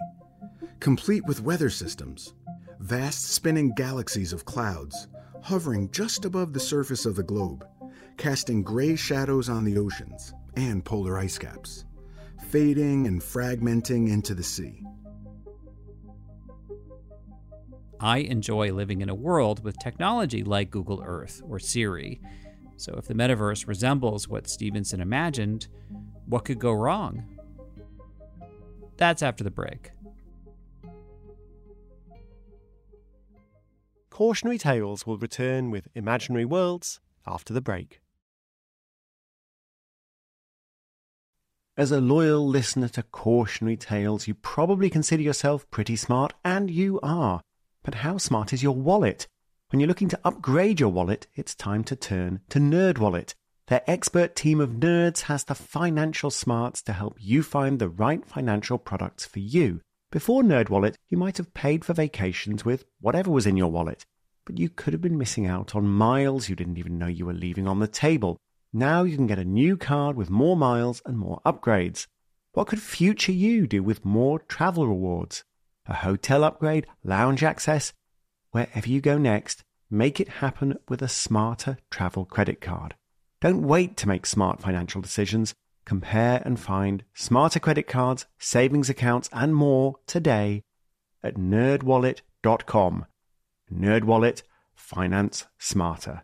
complete 0.79 1.25
with 1.25 1.41
weather 1.41 1.69
systems, 1.69 2.33
vast 2.79 3.25
spinning 3.29 3.73
galaxies 3.73 4.33
of 4.33 4.45
clouds 4.45 5.07
hovering 5.41 5.89
just 5.91 6.25
above 6.25 6.53
the 6.53 6.59
surface 6.59 7.05
of 7.05 7.15
the 7.15 7.23
globe, 7.23 7.65
casting 8.17 8.61
gray 8.61 8.95
shadows 8.95 9.49
on 9.49 9.63
the 9.63 9.77
oceans 9.77 10.33
and 10.55 10.83
polar 10.83 11.17
ice 11.17 11.37
caps 11.37 11.85
fading 12.49 13.05
and 13.05 13.21
fragmenting 13.21 14.09
into 14.09 14.33
the 14.33 14.41
sea. 14.41 14.83
I 17.99 18.19
enjoy 18.19 18.71
living 18.71 19.01
in 19.01 19.09
a 19.09 19.13
world 19.13 19.63
with 19.63 19.77
technology 19.77 20.43
like 20.43 20.71
Google 20.71 21.03
Earth 21.05 21.43
or 21.47 21.59
Siri. 21.59 22.19
So 22.75 22.95
if 22.97 23.05
the 23.05 23.13
metaverse 23.13 23.67
resembles 23.67 24.27
what 24.27 24.49
Stephenson 24.49 24.99
imagined, 24.99 25.67
what 26.25 26.43
could 26.43 26.57
go 26.57 26.71
wrong? 26.71 27.23
That's 28.97 29.21
after 29.21 29.43
the 29.43 29.51
break. 29.51 29.91
Cautionary 34.09 34.57
Tales 34.57 35.05
will 35.05 35.19
return 35.19 35.69
with 35.69 35.87
Imaginary 35.93 36.45
Worlds 36.45 36.99
after 37.27 37.53
the 37.53 37.61
break. 37.61 38.01
As 41.79 41.93
a 41.93 42.01
loyal 42.01 42.45
listener 42.45 42.89
to 42.89 43.03
cautionary 43.03 43.77
tales, 43.77 44.27
you 44.27 44.33
probably 44.33 44.89
consider 44.89 45.23
yourself 45.23 45.65
pretty 45.71 45.95
smart, 45.95 46.33
and 46.43 46.69
you 46.69 46.99
are. 47.01 47.39
But 47.83 47.95
how 48.03 48.17
smart 48.17 48.51
is 48.51 48.61
your 48.61 48.75
wallet? 48.75 49.27
When 49.69 49.79
you're 49.79 49.87
looking 49.87 50.09
to 50.09 50.19
upgrade 50.25 50.81
your 50.81 50.89
wallet, 50.89 51.27
it's 51.37 51.55
time 51.55 51.85
to 51.85 51.95
turn 51.95 52.41
to 52.49 52.59
NerdWallet. 52.59 53.33
Their 53.67 53.81
expert 53.87 54.35
team 54.35 54.59
of 54.59 54.71
nerds 54.71 55.21
has 55.31 55.45
the 55.45 55.55
financial 55.55 56.29
smarts 56.29 56.81
to 56.81 56.91
help 56.91 57.15
you 57.17 57.43
find 57.43 57.79
the 57.79 57.87
right 57.87 58.25
financial 58.25 58.77
products 58.77 59.25
for 59.25 59.39
you. 59.39 59.79
Before 60.11 60.43
NerdWallet, 60.43 60.95
you 61.07 61.17
might 61.17 61.37
have 61.37 61.53
paid 61.53 61.85
for 61.85 61.93
vacations 61.93 62.65
with 62.65 62.83
whatever 62.99 63.31
was 63.31 63.47
in 63.47 63.55
your 63.55 63.71
wallet, 63.71 64.05
but 64.43 64.57
you 64.57 64.67
could 64.67 64.91
have 64.91 65.01
been 65.01 65.17
missing 65.17 65.47
out 65.47 65.77
on 65.77 65.87
miles 65.87 66.49
you 66.49 66.57
didn't 66.57 66.77
even 66.77 66.97
know 66.97 67.07
you 67.07 67.25
were 67.25 67.31
leaving 67.31 67.69
on 67.69 67.79
the 67.79 67.87
table. 67.87 68.37
Now 68.71 69.01
you 69.03 69.15
can 69.15 69.25
get 69.25 69.39
a 69.39 69.45
new 69.45 69.77
card 69.77 70.15
with 70.15 70.29
more 70.29 70.55
miles 70.55 71.01
and 71.03 71.17
more 71.17 71.41
upgrades. 71.43 72.05
What 72.53 72.67
could 72.67 72.81
future 72.81 73.31
you 73.31 73.65
do 73.65 73.81
with 73.81 74.05
more 74.05 74.37
travel 74.37 74.85
rewards? 74.87 75.43
A 75.87 75.95
hotel 75.95 76.43
upgrade, 76.43 76.85
lounge 77.03 77.41
access? 77.41 77.93
Wherever 78.51 78.87
you 78.87 79.01
go 79.01 79.17
next, 79.17 79.63
make 79.89 80.19
it 80.19 80.29
happen 80.43 80.77
with 80.87 81.01
a 81.01 81.07
smarter 81.07 81.79
travel 81.89 82.25
credit 82.25 82.61
card. 82.61 82.93
Don't 83.41 83.67
wait 83.67 83.97
to 83.97 84.07
make 84.07 84.27
smart 84.27 84.61
financial 84.61 85.01
decisions. 85.01 85.55
Compare 85.85 86.43
and 86.45 86.59
find 86.59 87.03
smarter 87.15 87.59
credit 87.59 87.87
cards, 87.87 88.27
savings 88.37 88.89
accounts, 88.89 89.29
and 89.33 89.55
more 89.55 89.95
today 90.05 90.61
at 91.23 91.35
nerdwallet.com. 91.35 93.05
Nerdwallet, 93.73 94.43
finance 94.75 95.47
smarter. 95.57 96.23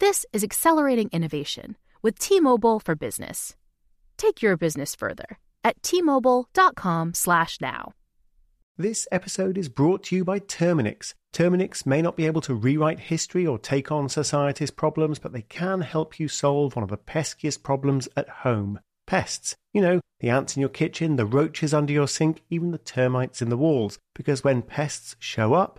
This 0.00 0.26
is 0.32 0.42
accelerating 0.42 1.08
innovation 1.12 1.76
with 2.02 2.18
T-Mobile 2.18 2.80
for 2.80 2.96
Business. 2.96 3.54
Take 4.16 4.42
your 4.42 4.56
business 4.56 4.96
further 4.96 5.38
at 5.62 5.80
T-Mobile.com/now. 5.82 7.92
This 8.76 9.06
episode 9.12 9.56
is 9.56 9.68
brought 9.68 10.02
to 10.04 10.16
you 10.16 10.24
by 10.24 10.40
Terminix. 10.40 11.14
Terminix 11.32 11.86
may 11.86 12.02
not 12.02 12.16
be 12.16 12.26
able 12.26 12.40
to 12.40 12.56
rewrite 12.56 12.98
history 12.98 13.46
or 13.46 13.56
take 13.56 13.92
on 13.92 14.08
society's 14.08 14.72
problems, 14.72 15.20
but 15.20 15.32
they 15.32 15.42
can 15.42 15.82
help 15.82 16.18
you 16.18 16.26
solve 16.26 16.74
one 16.74 16.82
of 16.82 16.90
the 16.90 16.96
peskiest 16.96 17.62
problems 17.62 18.08
at 18.16 18.28
home 18.28 18.80
pests. 19.06 19.54
You 19.72 19.80
know, 19.80 20.00
the 20.18 20.28
ants 20.28 20.56
in 20.56 20.60
your 20.60 20.70
kitchen, 20.70 21.14
the 21.14 21.24
roaches 21.24 21.72
under 21.72 21.92
your 21.92 22.08
sink, 22.08 22.42
even 22.50 22.72
the 22.72 22.78
termites 22.78 23.40
in 23.40 23.48
the 23.48 23.56
walls. 23.56 24.00
Because 24.12 24.42
when 24.42 24.62
pests 24.62 25.14
show 25.20 25.54
up, 25.54 25.78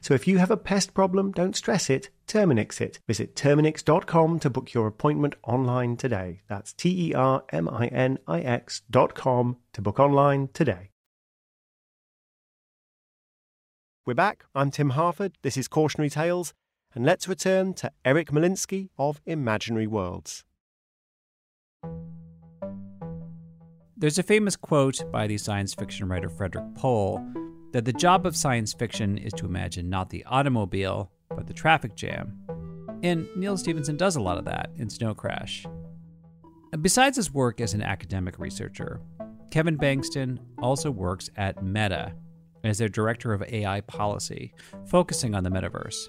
So 0.00 0.14
if 0.14 0.28
you 0.28 0.38
have 0.38 0.50
a 0.50 0.56
pest 0.56 0.94
problem, 0.94 1.32
don't 1.32 1.56
stress 1.56 1.90
it, 1.90 2.10
Terminix 2.26 2.80
it. 2.80 3.00
Visit 3.06 3.34
Terminix.com 3.34 4.38
to 4.40 4.50
book 4.50 4.72
your 4.72 4.86
appointment 4.86 5.34
online 5.42 5.96
today. 5.96 6.42
That's 6.48 6.72
T 6.72 7.08
E 7.08 7.14
R 7.14 7.44
M 7.50 7.68
I 7.68 7.88
N 7.88 8.18
I 8.26 8.40
X.com 8.40 9.56
to 9.72 9.82
book 9.82 9.98
online 9.98 10.48
today. 10.52 10.90
We're 14.06 14.14
back. 14.14 14.44
I'm 14.54 14.70
Tim 14.70 14.90
Harford. 14.90 15.36
This 15.42 15.56
is 15.56 15.68
Cautionary 15.68 16.10
Tales. 16.10 16.54
And 16.94 17.04
let's 17.04 17.28
return 17.28 17.74
to 17.74 17.92
Eric 18.04 18.30
Molinsky 18.30 18.88
of 18.96 19.20
Imaginary 19.26 19.86
Worlds. 19.86 20.44
There's 23.96 24.18
a 24.18 24.22
famous 24.22 24.54
quote 24.54 25.04
by 25.10 25.26
the 25.26 25.36
science 25.38 25.74
fiction 25.74 26.08
writer 26.08 26.30
Frederick 26.30 26.74
Pohl 26.76 27.47
that 27.72 27.84
the 27.84 27.92
job 27.92 28.26
of 28.26 28.36
science 28.36 28.72
fiction 28.72 29.18
is 29.18 29.32
to 29.34 29.46
imagine 29.46 29.90
not 29.90 30.10
the 30.10 30.24
automobile, 30.24 31.10
but 31.28 31.46
the 31.46 31.52
traffic 31.52 31.94
jam. 31.94 32.38
And 33.02 33.28
Neal 33.36 33.56
Stephenson 33.56 33.96
does 33.96 34.16
a 34.16 34.20
lot 34.20 34.38
of 34.38 34.44
that 34.46 34.70
in 34.76 34.88
Snow 34.88 35.14
Crash. 35.14 35.66
Besides 36.80 37.16
his 37.16 37.32
work 37.32 37.60
as 37.60 37.74
an 37.74 37.82
academic 37.82 38.38
researcher, 38.38 39.00
Kevin 39.50 39.78
Bankston 39.78 40.38
also 40.60 40.90
works 40.90 41.30
at 41.36 41.62
Meta 41.62 42.12
as 42.64 42.78
their 42.78 42.88
director 42.88 43.32
of 43.32 43.42
AI 43.42 43.80
policy, 43.82 44.52
focusing 44.86 45.34
on 45.34 45.44
the 45.44 45.50
metaverse. 45.50 46.08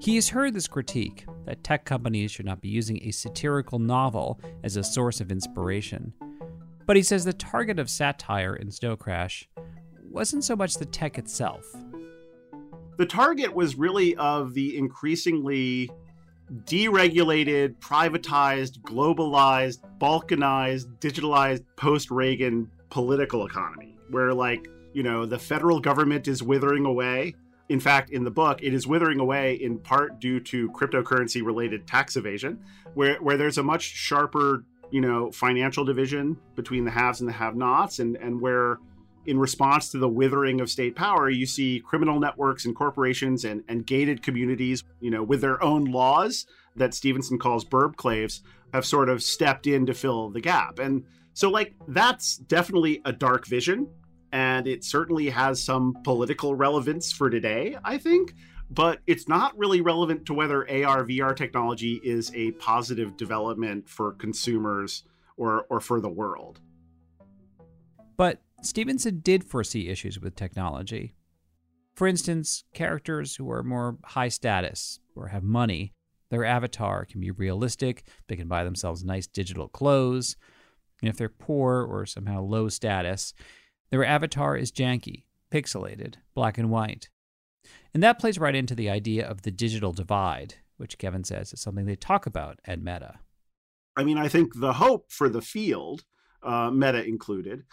He 0.00 0.14
has 0.14 0.28
heard 0.28 0.54
this 0.54 0.68
critique 0.68 1.26
that 1.44 1.64
tech 1.64 1.84
companies 1.84 2.30
should 2.30 2.46
not 2.46 2.60
be 2.60 2.68
using 2.68 3.02
a 3.02 3.10
satirical 3.10 3.78
novel 3.78 4.40
as 4.62 4.76
a 4.76 4.84
source 4.84 5.20
of 5.20 5.32
inspiration. 5.32 6.12
But 6.86 6.96
he 6.96 7.02
says 7.02 7.24
the 7.24 7.32
target 7.32 7.78
of 7.78 7.90
satire 7.90 8.54
in 8.54 8.70
Snow 8.70 8.96
Crash 8.96 9.48
wasn't 10.10 10.44
so 10.44 10.56
much 10.56 10.74
the 10.74 10.86
tech 10.86 11.18
itself. 11.18 11.64
The 12.96 13.06
target 13.06 13.54
was 13.54 13.76
really 13.76 14.16
of 14.16 14.54
the 14.54 14.76
increasingly 14.76 15.90
deregulated, 16.64 17.76
privatized, 17.78 18.80
globalized, 18.80 19.78
balkanized, 20.00 20.86
digitalized 20.98 21.64
post 21.76 22.10
Reagan 22.10 22.70
political 22.90 23.46
economy, 23.46 23.96
where, 24.10 24.32
like, 24.32 24.66
you 24.94 25.02
know, 25.02 25.26
the 25.26 25.38
federal 25.38 25.78
government 25.78 26.26
is 26.26 26.42
withering 26.42 26.86
away. 26.86 27.34
In 27.68 27.80
fact, 27.80 28.10
in 28.10 28.24
the 28.24 28.30
book, 28.30 28.62
it 28.62 28.72
is 28.72 28.86
withering 28.86 29.20
away 29.20 29.54
in 29.54 29.78
part 29.78 30.20
due 30.20 30.40
to 30.40 30.70
cryptocurrency 30.70 31.44
related 31.44 31.86
tax 31.86 32.16
evasion, 32.16 32.58
where, 32.94 33.16
where 33.16 33.36
there's 33.36 33.58
a 33.58 33.62
much 33.62 33.82
sharper, 33.82 34.64
you 34.90 35.02
know, 35.02 35.30
financial 35.30 35.84
division 35.84 36.38
between 36.54 36.84
the 36.84 36.90
haves 36.90 37.20
and 37.20 37.28
the 37.28 37.32
have 37.34 37.54
nots, 37.54 37.98
and, 37.98 38.16
and 38.16 38.40
where 38.40 38.78
in 39.28 39.38
response 39.38 39.90
to 39.90 39.98
the 39.98 40.08
withering 40.08 40.58
of 40.58 40.70
state 40.70 40.96
power, 40.96 41.28
you 41.28 41.44
see 41.44 41.82
criminal 41.84 42.18
networks 42.18 42.64
and 42.64 42.74
corporations 42.74 43.44
and, 43.44 43.62
and 43.68 43.86
gated 43.86 44.22
communities, 44.22 44.84
you 45.00 45.10
know, 45.10 45.22
with 45.22 45.42
their 45.42 45.62
own 45.62 45.84
laws 45.84 46.46
that 46.76 46.94
Stephenson 46.94 47.38
calls 47.38 47.62
burbclaves, 47.62 48.40
have 48.72 48.86
sort 48.86 49.10
of 49.10 49.22
stepped 49.22 49.66
in 49.66 49.84
to 49.84 49.92
fill 49.92 50.30
the 50.30 50.40
gap. 50.40 50.78
And 50.78 51.04
so, 51.34 51.50
like, 51.50 51.74
that's 51.88 52.38
definitely 52.38 53.02
a 53.04 53.12
dark 53.12 53.46
vision. 53.46 53.88
And 54.32 54.66
it 54.66 54.82
certainly 54.82 55.28
has 55.28 55.62
some 55.62 55.94
political 56.04 56.54
relevance 56.54 57.12
for 57.12 57.28
today, 57.28 57.76
I 57.84 57.98
think. 57.98 58.34
But 58.70 59.00
it's 59.06 59.28
not 59.28 59.56
really 59.58 59.82
relevant 59.82 60.24
to 60.26 60.34
whether 60.34 60.60
AR, 60.62 61.04
VR 61.04 61.36
technology 61.36 62.00
is 62.02 62.32
a 62.34 62.52
positive 62.52 63.16
development 63.18 63.90
for 63.90 64.12
consumers 64.12 65.04
or, 65.36 65.66
or 65.68 65.80
for 65.80 66.00
the 66.00 66.08
world. 66.08 66.60
But 68.16 68.40
Stephenson 68.62 69.20
did 69.20 69.44
foresee 69.44 69.88
issues 69.88 70.18
with 70.20 70.34
technology. 70.34 71.14
For 71.94 72.06
instance, 72.06 72.64
characters 72.74 73.36
who 73.36 73.50
are 73.50 73.62
more 73.62 73.98
high 74.04 74.28
status 74.28 75.00
or 75.14 75.28
have 75.28 75.42
money, 75.42 75.94
their 76.30 76.44
avatar 76.44 77.04
can 77.04 77.20
be 77.20 77.30
realistic, 77.30 78.04
they 78.28 78.36
can 78.36 78.48
buy 78.48 78.64
themselves 78.64 79.04
nice 79.04 79.26
digital 79.26 79.68
clothes. 79.68 80.36
And 81.00 81.08
if 81.08 81.16
they're 81.16 81.28
poor 81.28 81.82
or 81.82 82.06
somehow 82.06 82.42
low 82.42 82.68
status, 82.68 83.32
their 83.90 84.04
avatar 84.04 84.56
is 84.56 84.72
janky, 84.72 85.24
pixelated, 85.50 86.16
black 86.34 86.58
and 86.58 86.70
white. 86.70 87.08
And 87.94 88.02
that 88.02 88.18
plays 88.18 88.38
right 88.38 88.54
into 88.54 88.74
the 88.74 88.90
idea 88.90 89.26
of 89.26 89.42
the 89.42 89.50
digital 89.50 89.92
divide, 89.92 90.56
which 90.76 90.98
Kevin 90.98 91.24
says 91.24 91.52
is 91.52 91.60
something 91.60 91.86
they 91.86 91.96
talk 91.96 92.26
about 92.26 92.58
at 92.64 92.80
Meta. 92.80 93.20
I 93.96 94.04
mean, 94.04 94.18
I 94.18 94.28
think 94.28 94.52
the 94.60 94.74
hope 94.74 95.10
for 95.10 95.28
the 95.28 95.42
field, 95.42 96.04
uh, 96.42 96.70
Meta 96.70 97.04
included, 97.04 97.64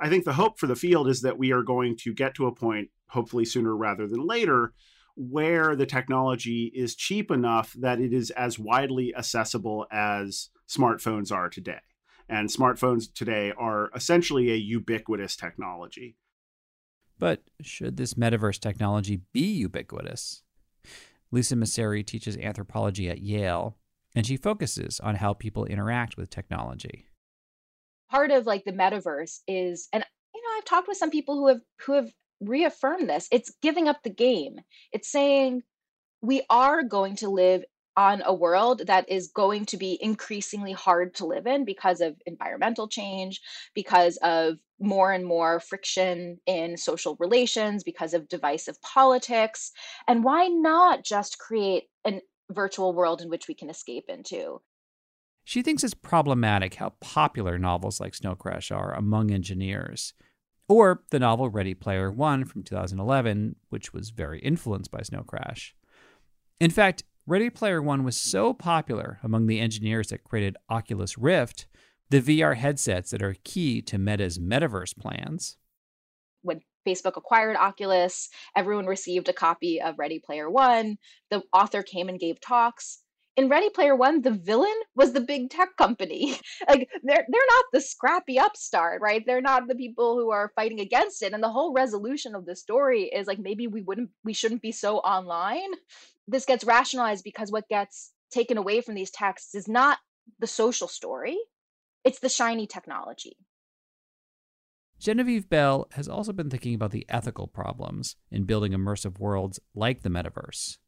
I 0.00 0.08
think 0.08 0.24
the 0.24 0.32
hope 0.32 0.58
for 0.58 0.66
the 0.66 0.76
field 0.76 1.08
is 1.08 1.22
that 1.22 1.38
we 1.38 1.52
are 1.52 1.62
going 1.62 1.96
to 1.98 2.12
get 2.12 2.34
to 2.34 2.46
a 2.46 2.54
point, 2.54 2.90
hopefully 3.08 3.44
sooner 3.44 3.76
rather 3.76 4.06
than 4.06 4.26
later, 4.26 4.72
where 5.16 5.76
the 5.76 5.86
technology 5.86 6.72
is 6.74 6.96
cheap 6.96 7.30
enough 7.30 7.72
that 7.74 8.00
it 8.00 8.12
is 8.12 8.30
as 8.30 8.58
widely 8.58 9.14
accessible 9.14 9.86
as 9.92 10.50
smartphones 10.68 11.30
are 11.30 11.48
today. 11.48 11.80
And 12.28 12.48
smartphones 12.48 13.12
today 13.12 13.52
are 13.56 13.90
essentially 13.94 14.50
a 14.50 14.56
ubiquitous 14.56 15.36
technology. 15.36 16.16
But 17.18 17.42
should 17.62 17.96
this 17.96 18.14
metaverse 18.14 18.58
technology 18.58 19.20
be 19.32 19.52
ubiquitous? 19.52 20.42
Lisa 21.30 21.54
Messeri 21.54 22.04
teaches 22.04 22.36
anthropology 22.36 23.08
at 23.08 23.20
Yale, 23.20 23.76
and 24.16 24.26
she 24.26 24.36
focuses 24.36 24.98
on 25.00 25.16
how 25.16 25.32
people 25.32 25.64
interact 25.64 26.16
with 26.16 26.30
technology 26.30 27.06
part 28.14 28.30
of 28.30 28.46
like 28.46 28.64
the 28.64 28.72
metaverse 28.72 29.40
is 29.48 29.88
and 29.92 30.04
you 30.34 30.40
know 30.40 30.56
i've 30.56 30.64
talked 30.64 30.86
with 30.86 30.96
some 30.96 31.10
people 31.10 31.36
who 31.36 31.48
have 31.48 31.60
who 31.84 31.94
have 31.94 32.10
reaffirmed 32.40 33.08
this 33.08 33.26
it's 33.32 33.52
giving 33.60 33.88
up 33.88 34.02
the 34.02 34.10
game 34.10 34.56
it's 34.92 35.10
saying 35.10 35.62
we 36.22 36.42
are 36.48 36.82
going 36.82 37.16
to 37.16 37.28
live 37.28 37.64
on 37.96 38.22
a 38.24 38.34
world 38.34 38.82
that 38.86 39.08
is 39.08 39.28
going 39.28 39.64
to 39.66 39.76
be 39.76 39.98
increasingly 40.00 40.72
hard 40.72 41.14
to 41.14 41.26
live 41.26 41.46
in 41.46 41.64
because 41.64 42.00
of 42.00 42.16
environmental 42.26 42.88
change, 42.88 43.40
because 43.74 44.16
of 44.22 44.56
more 44.80 45.12
and 45.12 45.24
more 45.24 45.60
friction 45.60 46.38
in 46.46 46.76
social 46.76 47.16
relations, 47.20 47.84
because 47.84 48.14
of 48.14 48.28
divisive 48.28 48.80
politics. 48.82 49.70
And 50.08 50.24
why 50.24 50.48
not 50.48 51.04
just 51.04 51.38
create 51.38 51.84
a 52.04 52.20
virtual 52.50 52.94
world 52.94 53.20
in 53.20 53.28
which 53.28 53.46
we 53.46 53.54
can 53.54 53.70
escape 53.70 54.06
into? 54.08 54.60
She 55.44 55.60
thinks 55.62 55.84
it's 55.84 55.94
problematic 55.94 56.76
how 56.76 56.94
popular 57.00 57.58
novels 57.58 58.00
like 58.00 58.14
Snow 58.14 58.34
Crash 58.34 58.70
are 58.70 58.94
among 58.94 59.30
engineers. 59.30 60.14
Or 60.66 61.02
the 61.10 61.18
novel 61.18 61.50
Ready 61.50 61.74
Player 61.74 62.10
One 62.10 62.46
from 62.46 62.62
2011, 62.62 63.56
which 63.68 63.92
was 63.92 64.08
very 64.08 64.40
influenced 64.40 64.90
by 64.90 65.02
Snow 65.02 65.22
Crash. 65.22 65.74
In 66.58 66.70
fact, 66.70 67.04
Ready 67.26 67.50
Player 67.50 67.82
One 67.82 68.04
was 68.04 68.16
so 68.16 68.54
popular 68.54 69.18
among 69.22 69.46
the 69.46 69.60
engineers 69.60 70.08
that 70.08 70.24
created 70.24 70.56
Oculus 70.70 71.18
Rift, 71.18 71.66
the 72.08 72.22
VR 72.22 72.56
headsets 72.56 73.10
that 73.10 73.22
are 73.22 73.36
key 73.44 73.82
to 73.82 73.98
Meta's 73.98 74.38
metaverse 74.38 74.96
plans. 74.96 75.58
When 76.40 76.60
Facebook 76.86 77.16
acquired 77.16 77.56
Oculus, 77.56 78.30
everyone 78.56 78.86
received 78.86 79.28
a 79.28 79.34
copy 79.34 79.80
of 79.82 79.98
Ready 79.98 80.18
Player 80.18 80.48
One. 80.50 80.96
The 81.30 81.42
author 81.52 81.82
came 81.82 82.08
and 82.08 82.18
gave 82.18 82.40
talks 82.40 83.03
in 83.36 83.48
Ready 83.48 83.68
Player 83.70 83.96
One, 83.96 84.22
the 84.22 84.30
villain 84.30 84.74
was 84.94 85.12
the 85.12 85.20
big 85.20 85.50
tech 85.50 85.76
company. 85.76 86.38
like 86.68 86.88
they're 87.02 87.26
they're 87.28 87.50
not 87.50 87.64
the 87.72 87.80
scrappy 87.80 88.38
upstart, 88.38 89.00
right? 89.00 89.24
They're 89.26 89.40
not 89.40 89.66
the 89.68 89.74
people 89.74 90.16
who 90.16 90.30
are 90.30 90.52
fighting 90.54 90.80
against 90.80 91.22
it. 91.22 91.32
And 91.32 91.42
the 91.42 91.50
whole 91.50 91.72
resolution 91.72 92.34
of 92.34 92.46
the 92.46 92.56
story 92.56 93.04
is 93.04 93.26
like 93.26 93.38
maybe 93.38 93.66
we 93.66 93.82
wouldn't 93.82 94.10
we 94.24 94.32
shouldn't 94.32 94.62
be 94.62 94.72
so 94.72 94.98
online. 94.98 95.70
This 96.28 96.44
gets 96.44 96.64
rationalized 96.64 97.24
because 97.24 97.50
what 97.50 97.68
gets 97.68 98.12
taken 98.30 98.56
away 98.56 98.80
from 98.80 98.94
these 98.94 99.10
texts 99.10 99.54
is 99.54 99.68
not 99.68 99.98
the 100.38 100.46
social 100.46 100.88
story, 100.88 101.36
it's 102.04 102.20
the 102.20 102.28
shiny 102.28 102.66
technology. 102.66 103.36
Genevieve 104.98 105.50
Bell 105.50 105.88
has 105.92 106.08
also 106.08 106.32
been 106.32 106.48
thinking 106.48 106.74
about 106.74 106.92
the 106.92 107.04
ethical 107.08 107.46
problems 107.46 108.16
in 108.30 108.44
building 108.44 108.72
immersive 108.72 109.18
worlds 109.18 109.60
like 109.74 110.02
the 110.02 110.08
metaverse. 110.08 110.78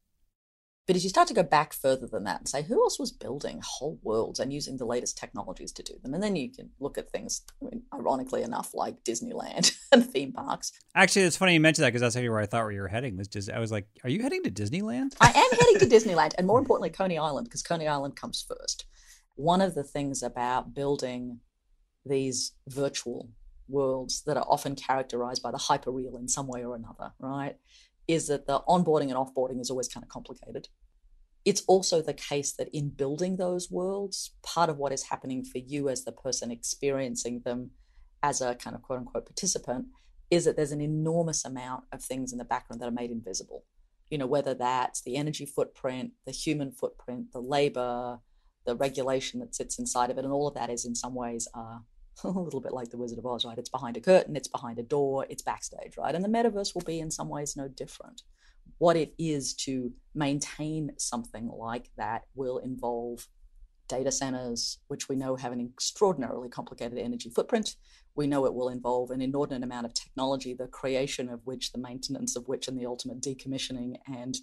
But 0.87 0.95
as 0.95 1.03
you 1.03 1.11
start 1.11 1.27
to 1.29 1.35
go 1.35 1.43
back 1.43 1.73
further 1.73 2.07
than 2.07 2.25
that 2.25 2.39
and 2.39 2.49
say, 2.49 2.63
who 2.63 2.81
else 2.81 2.99
was 2.99 3.11
building 3.11 3.61
whole 3.65 3.99
worlds 4.03 4.39
and 4.39 4.53
using 4.53 4.77
the 4.77 4.85
latest 4.85 5.19
technologies 5.19 5.73
to 5.73 5.83
do 5.83 5.95
them? 6.01 6.15
And 6.15 6.23
then 6.23 6.37
you 6.37 6.49
can 6.49 6.71
look 6.79 6.97
at 6.97 7.11
things, 7.11 7.43
I 7.61 7.65
mean, 7.65 7.83
ironically 7.93 8.43
enough, 8.43 8.73
like 8.73 9.03
Disneyland 9.03 9.77
and 9.93 10.09
theme 10.09 10.33
parks. 10.33 10.71
Actually, 10.95 11.23
it's 11.23 11.37
funny 11.37 11.55
you 11.55 11.61
mentioned 11.61 11.85
that 11.85 11.89
because 11.89 12.03
that's 12.03 12.15
actually 12.15 12.29
where 12.29 12.41
I 12.41 12.47
thought 12.47 12.63
where 12.63 12.73
you 12.73 12.83
were 12.83 12.89
heading. 12.89 13.17
Was 13.17 13.27
just 13.27 13.51
I 13.51 13.59
was 13.59 13.73
like, 13.73 13.89
are 14.05 14.11
you 14.11 14.23
heading 14.23 14.45
to 14.45 14.51
Disneyland? 14.51 15.17
I 15.21 15.29
am 15.29 15.59
heading 15.59 15.79
to 15.81 15.87
Disneyland, 15.97 16.35
and 16.39 16.47
more 16.47 16.61
importantly, 16.61 16.91
Coney 16.91 17.19
Island, 17.19 17.47
because 17.47 17.63
Coney 17.63 17.89
Island 17.89 18.15
comes 18.15 18.45
first. 18.47 18.85
One 19.35 19.61
of 19.61 19.75
the 19.75 19.83
things 19.83 20.23
about 20.23 20.73
building 20.73 21.41
these 22.05 22.53
virtual 22.69 23.31
worlds 23.69 24.23
that 24.27 24.37
are 24.37 24.47
often 24.49 24.77
characterized 24.77 25.43
by 25.43 25.51
the 25.51 25.59
hyperreal 25.59 26.19
in 26.19 26.29
some 26.29 26.47
way 26.47 26.65
or 26.65 26.77
another, 26.77 27.13
right? 27.19 27.57
Is 28.09 28.29
that 28.29 28.47
the 28.47 28.61
onboarding 28.69 29.11
and 29.11 29.15
offboarding 29.15 29.61
is 29.61 29.71
always 29.71 29.89
kind 29.89 30.05
of 30.05 30.09
complicated. 30.09 30.69
It's 31.45 31.63
also 31.69 32.03
the 32.03 32.15
case 32.15 32.53
that 32.53 32.69
in 32.73 32.91
building 32.91 33.37
those 33.37 33.71
worlds, 33.71 34.33
part 34.43 34.69
of 34.69 34.79
what 34.79 34.93
is 34.93 35.05
happening 35.05 35.45
for 35.45 35.59
you 35.59 35.89
as 35.89 36.05
the 36.05 36.13
person 36.13 36.51
experiencing 36.51 37.43
them 37.45 37.71
as 38.23 38.41
a 38.41 38.55
kind 38.57 38.75
of 38.75 38.83
quote 38.83 39.01
unquote 39.01 39.27
participant 39.27 39.87
is 40.31 40.45
that 40.45 40.57
there's 40.57 40.73
an 40.73 40.81
enormous 40.81 41.45
amount 41.45 41.85
of 41.93 42.03
things 42.03 42.33
in 42.33 42.39
the 42.39 42.45
background 42.45 42.81
that 42.81 42.89
are 42.89 42.93
made 42.93 43.11
invisible. 43.11 43.65
You 44.11 44.19
know, 44.19 44.27
whether 44.27 44.55
that's 44.55 45.03
the 45.03 45.17
energy 45.17 45.47
footprint, 45.47 46.13
the 46.25 46.33
human 46.33 46.73
footprint, 46.73 47.33
the 47.33 47.41
labor, 47.41 48.19
the 48.65 48.77
regulation 48.77 49.41
that 49.41 49.55
sits 49.55 49.79
inside 49.79 50.11
of 50.11 50.19
it, 50.19 50.25
and 50.25 50.33
all 50.33 50.49
of 50.49 50.55
that 50.55 50.71
is 50.71 50.85
in 50.85 50.95
some 50.95 51.15
ways 51.15 51.47
uh, 51.55 51.79
a 52.25 52.29
little 52.29 52.61
bit 52.61 52.73
like 52.73 52.91
the 52.91 52.97
Wizard 52.97 53.19
of 53.19 53.27
Oz, 53.27 53.45
right? 53.45 53.59
It's 53.59 53.69
behind 53.69 53.97
a 53.97 54.01
curtain, 54.01 54.37
it's 54.37 54.49
behind 54.49 54.79
a 54.79 54.83
door, 54.83 55.27
it's 55.29 55.43
backstage, 55.43 55.97
right? 55.97 56.15
And 56.15 56.25
the 56.25 56.29
metaverse 56.29 56.75
will 56.75 56.83
be 56.83 57.01
in 57.01 57.11
some 57.11 57.29
ways 57.29 57.57
no 57.57 57.69
different. 57.69 58.23
What 58.79 58.97
it 58.97 59.15
is 59.19 59.55
to 59.55 59.93
maintain 60.15 60.93
something 60.99 61.49
like 61.49 61.91
that 61.97 62.23
will 62.35 62.59
involve 62.59 63.27
data 63.89 64.11
centers, 64.11 64.79
which 64.89 65.09
we 65.09 65.17
know 65.17 65.37
have 65.37 65.53
an 65.53 65.61
extraordinarily 65.61 66.49
complicated 66.49 66.99
energy 66.99 67.31
footprint. 67.31 67.77
We 68.17 68.27
know 68.27 68.47
it 68.47 68.55
will 68.55 68.71
involve 68.71 69.11
an 69.11 69.21
inordinate 69.21 69.63
amount 69.63 69.87
of 69.87 69.95
technology, 69.95 70.55
the 70.55 70.67
creation 70.67 71.29
of 71.29 71.41
which, 71.45 71.73
the 71.73 71.79
maintenance 71.79 72.35
of 72.35 72.49
which, 72.49 72.67
and 72.67 72.79
the 72.79 72.87
ultimate 72.87 73.21
decommissioning 73.21 73.97
and 74.09 74.37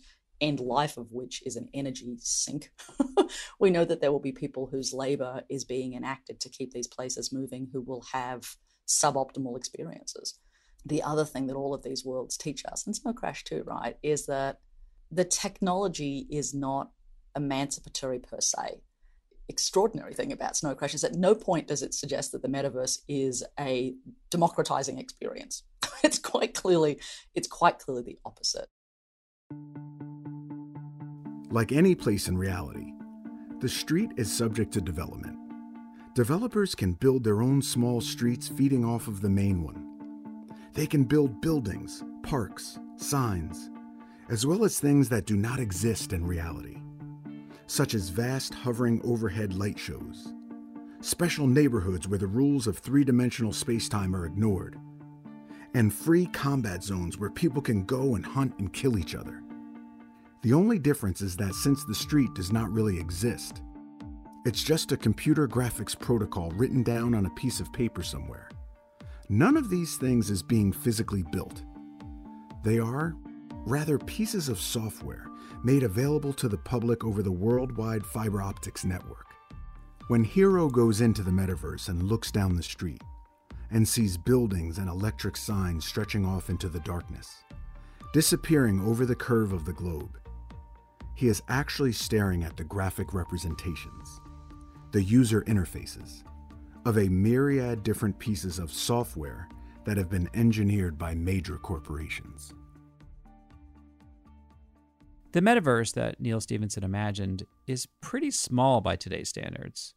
end 0.43 0.59
life 0.59 0.97
of 0.97 1.11
which 1.11 1.41
is 1.45 1.55
an 1.55 1.69
energy 1.73 2.15
sink. 2.19 2.71
we 3.59 3.71
know 3.71 3.85
that 3.85 4.01
there 4.01 4.11
will 4.11 4.19
be 4.19 4.33
people 4.33 4.67
whose 4.67 4.93
labor 4.93 5.43
is 5.49 5.63
being 5.63 5.93
enacted 5.93 6.39
to 6.41 6.49
keep 6.49 6.73
these 6.73 6.87
places 6.87 7.31
moving 7.31 7.69
who 7.71 7.81
will 7.81 8.03
have 8.11 8.55
suboptimal 8.87 9.57
experiences. 9.57 10.37
The 10.85 11.01
other 11.01 11.23
thing 11.23 11.47
that 11.47 11.55
all 11.55 11.73
of 11.73 11.83
these 11.83 12.03
worlds 12.03 12.37
teach 12.37 12.63
us, 12.69 12.85
and 12.85 12.95
Snow 12.95 13.13
Crash 13.13 13.45
too, 13.45 13.63
right, 13.65 13.95
is 14.03 14.25
that 14.25 14.59
the 15.09 15.23
technology 15.23 16.27
is 16.29 16.53
not 16.53 16.91
emancipatory 17.35 18.19
per 18.19 18.41
se. 18.41 18.81
Extraordinary 19.47 20.13
thing 20.13 20.33
about 20.33 20.57
Snow 20.57 20.75
Crash 20.75 20.93
is 20.93 21.05
at 21.05 21.13
no 21.13 21.35
point 21.35 21.67
does 21.67 21.83
it 21.83 21.93
suggest 21.93 22.33
that 22.33 22.41
the 22.41 22.49
metaverse 22.49 22.99
is 23.07 23.43
a 23.57 23.95
democratizing 24.29 24.97
experience. 24.97 25.63
it's 26.03 26.19
quite 26.19 26.53
clearly, 26.53 26.99
it's 27.33 27.47
quite 27.47 27.79
clearly 27.79 28.03
the 28.03 28.19
opposite. 28.25 28.67
Like 31.53 31.71
any 31.71 31.93
place 31.93 32.29
in 32.29 32.35
reality, 32.35 32.95
the 33.59 33.69
street 33.69 34.09
is 34.17 34.31
subject 34.31 34.73
to 34.73 34.81
development. 34.81 35.37
Developers 36.15 36.73
can 36.73 36.93
build 36.93 37.23
their 37.23 37.43
own 37.43 37.61
small 37.61 38.01
streets 38.01 38.47
feeding 38.47 38.83
off 38.83 39.07
of 39.07 39.21
the 39.21 39.29
main 39.29 39.61
one. 39.61 40.49
They 40.73 40.87
can 40.87 41.03
build 41.03 41.41
buildings, 41.41 42.03
parks, 42.23 42.79
signs, 42.95 43.69
as 44.31 44.47
well 44.47 44.65
as 44.65 44.79
things 44.79 45.09
that 45.09 45.27
do 45.27 45.37
not 45.37 45.59
exist 45.59 46.11
in 46.11 46.25
reality, 46.25 46.77
such 47.67 47.93
as 47.93 48.09
vast 48.09 48.55
hovering 48.55 48.99
overhead 49.03 49.53
light 49.53 49.77
shows, 49.77 50.33
special 51.01 51.45
neighborhoods 51.45 52.07
where 52.07 52.17
the 52.17 52.25
rules 52.25 52.65
of 52.65 52.79
three 52.79 53.03
dimensional 53.03 53.51
spacetime 53.51 54.15
are 54.15 54.25
ignored, 54.25 54.75
and 55.75 55.93
free 55.93 56.25
combat 56.25 56.81
zones 56.81 57.19
where 57.19 57.29
people 57.29 57.61
can 57.61 57.85
go 57.85 58.15
and 58.15 58.25
hunt 58.25 58.55
and 58.57 58.73
kill 58.73 58.97
each 58.97 59.13
other. 59.13 59.43
The 60.43 60.53
only 60.53 60.77
difference 60.77 61.21
is 61.21 61.37
that 61.37 61.55
since 61.55 61.85
the 61.85 61.95
street 61.95 62.33
does 62.33 62.51
not 62.51 62.69
really 62.69 62.99
exist, 62.99 63.61
it's 64.45 64.61
just 64.61 64.91
a 64.91 64.97
computer 64.97 65.47
graphics 65.47 65.97
protocol 65.97 66.51
written 66.51 66.83
down 66.83 67.15
on 67.15 67.25
a 67.25 67.35
piece 67.35 67.61
of 67.61 67.71
paper 67.71 68.03
somewhere. 68.03 68.49
None 69.29 69.55
of 69.55 69.69
these 69.69 69.95
things 69.95 70.29
is 70.29 70.43
being 70.43 70.73
physically 70.73 71.23
built. 71.31 71.63
They 72.61 72.77
are, 72.77 73.15
rather, 73.65 73.97
pieces 73.97 74.49
of 74.49 74.59
software 74.59 75.27
made 75.63 75.83
available 75.83 76.33
to 76.33 76.49
the 76.49 76.57
public 76.57 77.05
over 77.05 77.23
the 77.23 77.31
worldwide 77.31 78.05
fiber 78.05 78.41
optics 78.41 78.83
network. 78.83 79.27
When 80.09 80.25
Hiro 80.25 80.67
goes 80.67 80.99
into 80.99 81.23
the 81.23 81.31
metaverse 81.31 81.87
and 81.87 82.03
looks 82.03 82.31
down 82.31 82.57
the 82.57 82.63
street 82.63 83.01
and 83.71 83.87
sees 83.87 84.17
buildings 84.17 84.77
and 84.77 84.89
electric 84.89 85.37
signs 85.37 85.85
stretching 85.85 86.25
off 86.25 86.49
into 86.49 86.67
the 86.67 86.81
darkness, 86.81 87.33
disappearing 88.11 88.81
over 88.81 89.05
the 89.05 89.15
curve 89.15 89.53
of 89.53 89.63
the 89.63 89.71
globe, 89.71 90.19
he 91.15 91.27
is 91.27 91.43
actually 91.47 91.91
staring 91.91 92.43
at 92.43 92.57
the 92.57 92.63
graphic 92.63 93.13
representations, 93.13 94.21
the 94.91 95.03
user 95.03 95.41
interfaces, 95.43 96.23
of 96.85 96.97
a 96.97 97.09
myriad 97.09 97.83
different 97.83 98.17
pieces 98.19 98.59
of 98.59 98.71
software 98.71 99.47
that 99.85 99.97
have 99.97 100.09
been 100.09 100.29
engineered 100.33 100.97
by 100.97 101.13
major 101.13 101.57
corporations. 101.57 102.53
The 105.33 105.41
metaverse 105.41 105.93
that 105.93 106.19
Neal 106.19 106.39
Stephenson 106.39 106.83
imagined 106.83 107.43
is 107.65 107.87
pretty 108.01 108.29
small 108.29 108.81
by 108.81 108.95
today's 108.95 109.29
standards. 109.29 109.95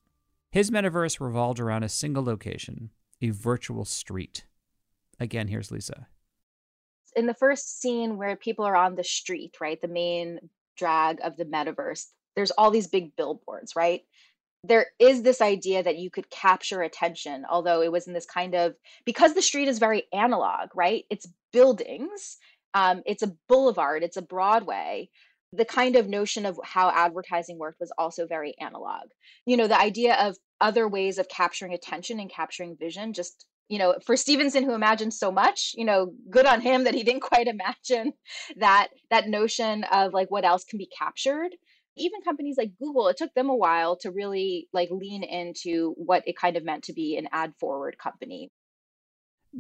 His 0.51 0.71
metaverse 0.71 1.21
revolved 1.21 1.61
around 1.61 1.83
a 1.83 1.91
single 1.91 2.25
location, 2.25 2.91
a 3.21 3.31
virtual 3.31 3.85
street. 3.85 4.47
Again, 5.21 5.49
here's 5.49 5.71
Lisa. 5.71 6.07
In 7.15 7.27
the 7.27 7.35
first 7.35 7.81
scene 7.81 8.17
where 8.17 8.37
people 8.37 8.65
are 8.65 8.77
on 8.77 8.95
the 8.95 9.05
street, 9.05 9.57
right, 9.61 9.81
the 9.81 9.89
main 9.89 10.39
drag 10.77 11.19
of 11.23 11.37
the 11.37 11.45
metaverse, 11.45 12.07
there's 12.35 12.51
all 12.53 12.71
these 12.71 12.87
big 12.87 13.17
billboards, 13.17 13.75
right? 13.75 14.03
There 14.65 14.87
is 14.99 15.23
this 15.23 15.41
idea 15.41 15.83
that 15.83 15.99
you 15.99 16.11
could 16.11 16.31
capture 16.31 16.83
attention, 16.83 17.45
although 17.51 17.83
it 17.83 17.93
was 17.93 18.07
in 18.07 18.13
this 18.13 18.27
kind 18.27 18.55
of 18.55 18.75
because 19.05 19.35
the 19.35 19.43
street 19.43 19.69
is 19.69 19.79
very 19.79 20.05
analog, 20.13 20.71
right? 20.75 21.05
It's 21.11 21.29
buildings, 21.53 22.39
um, 22.75 23.03
it's 23.07 23.23
a 23.23 23.35
boulevard, 23.49 24.03
it's 24.03 24.17
a 24.17 24.23
Broadway. 24.23 25.09
The 25.53 25.65
kind 25.65 25.97
of 25.97 26.09
notion 26.09 26.45
of 26.45 26.59
how 26.65 26.91
advertising 26.91 27.59
worked 27.59 27.81
was 27.81 27.93
also 27.97 28.27
very 28.27 28.55
analog. 28.61 29.09
You 29.47 29.57
know, 29.57 29.69
the 29.69 29.81
idea 29.81 30.15
of 30.15 30.37
other 30.61 30.89
ways 30.89 31.19
of 31.19 31.29
capturing 31.29 31.73
attention 31.73 32.19
and 32.19 32.31
capturing 32.31 32.77
vision 32.77 33.13
just 33.13 33.47
you 33.69 33.79
know, 33.79 33.97
for 34.05 34.17
Stephenson, 34.17 34.65
who 34.65 34.75
imagined 34.75 35.13
so 35.13 35.33
much, 35.33 35.75
you 35.77 35.85
know, 35.85 36.13
good 36.31 36.47
on 36.47 36.61
him 36.61 36.85
that 36.85 36.95
he 36.95 37.03
didn't 37.03 37.21
quite 37.33 37.49
imagine 37.49 38.13
that 38.57 38.89
that 39.11 39.29
notion 39.29 39.85
of 39.85 40.13
like 40.13 40.31
what 40.31 40.45
else 40.45 40.65
can 40.65 40.79
be 40.79 40.89
captured. 40.97 41.51
Even 41.97 42.21
companies 42.23 42.57
like 42.59 42.77
Google, 42.79 43.09
it 43.09 43.17
took 43.17 43.33
them 43.35 43.49
a 43.49 43.57
while 43.57 43.97
to 43.99 44.11
really 44.11 44.69
like 44.73 44.91
lean 44.91 45.23
into 45.23 45.95
what 45.97 46.23
it 46.27 46.37
kind 46.37 46.57
of 46.57 46.65
meant 46.65 46.85
to 46.85 46.93
be 46.93 47.17
an 47.17 47.27
ad 47.33 47.55
forward 47.59 47.97
company. 47.99 48.51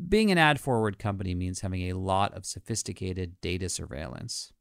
Being 0.08 0.30
an 0.30 0.36
ad 0.36 0.60
forward 0.60 0.98
company 0.98 1.34
means 1.34 1.60
having 1.60 1.88
a 1.88 1.96
lot 1.96 2.34
of 2.34 2.44
sophisticated 2.44 3.40
data 3.40 3.70
surveillance. 3.70 4.52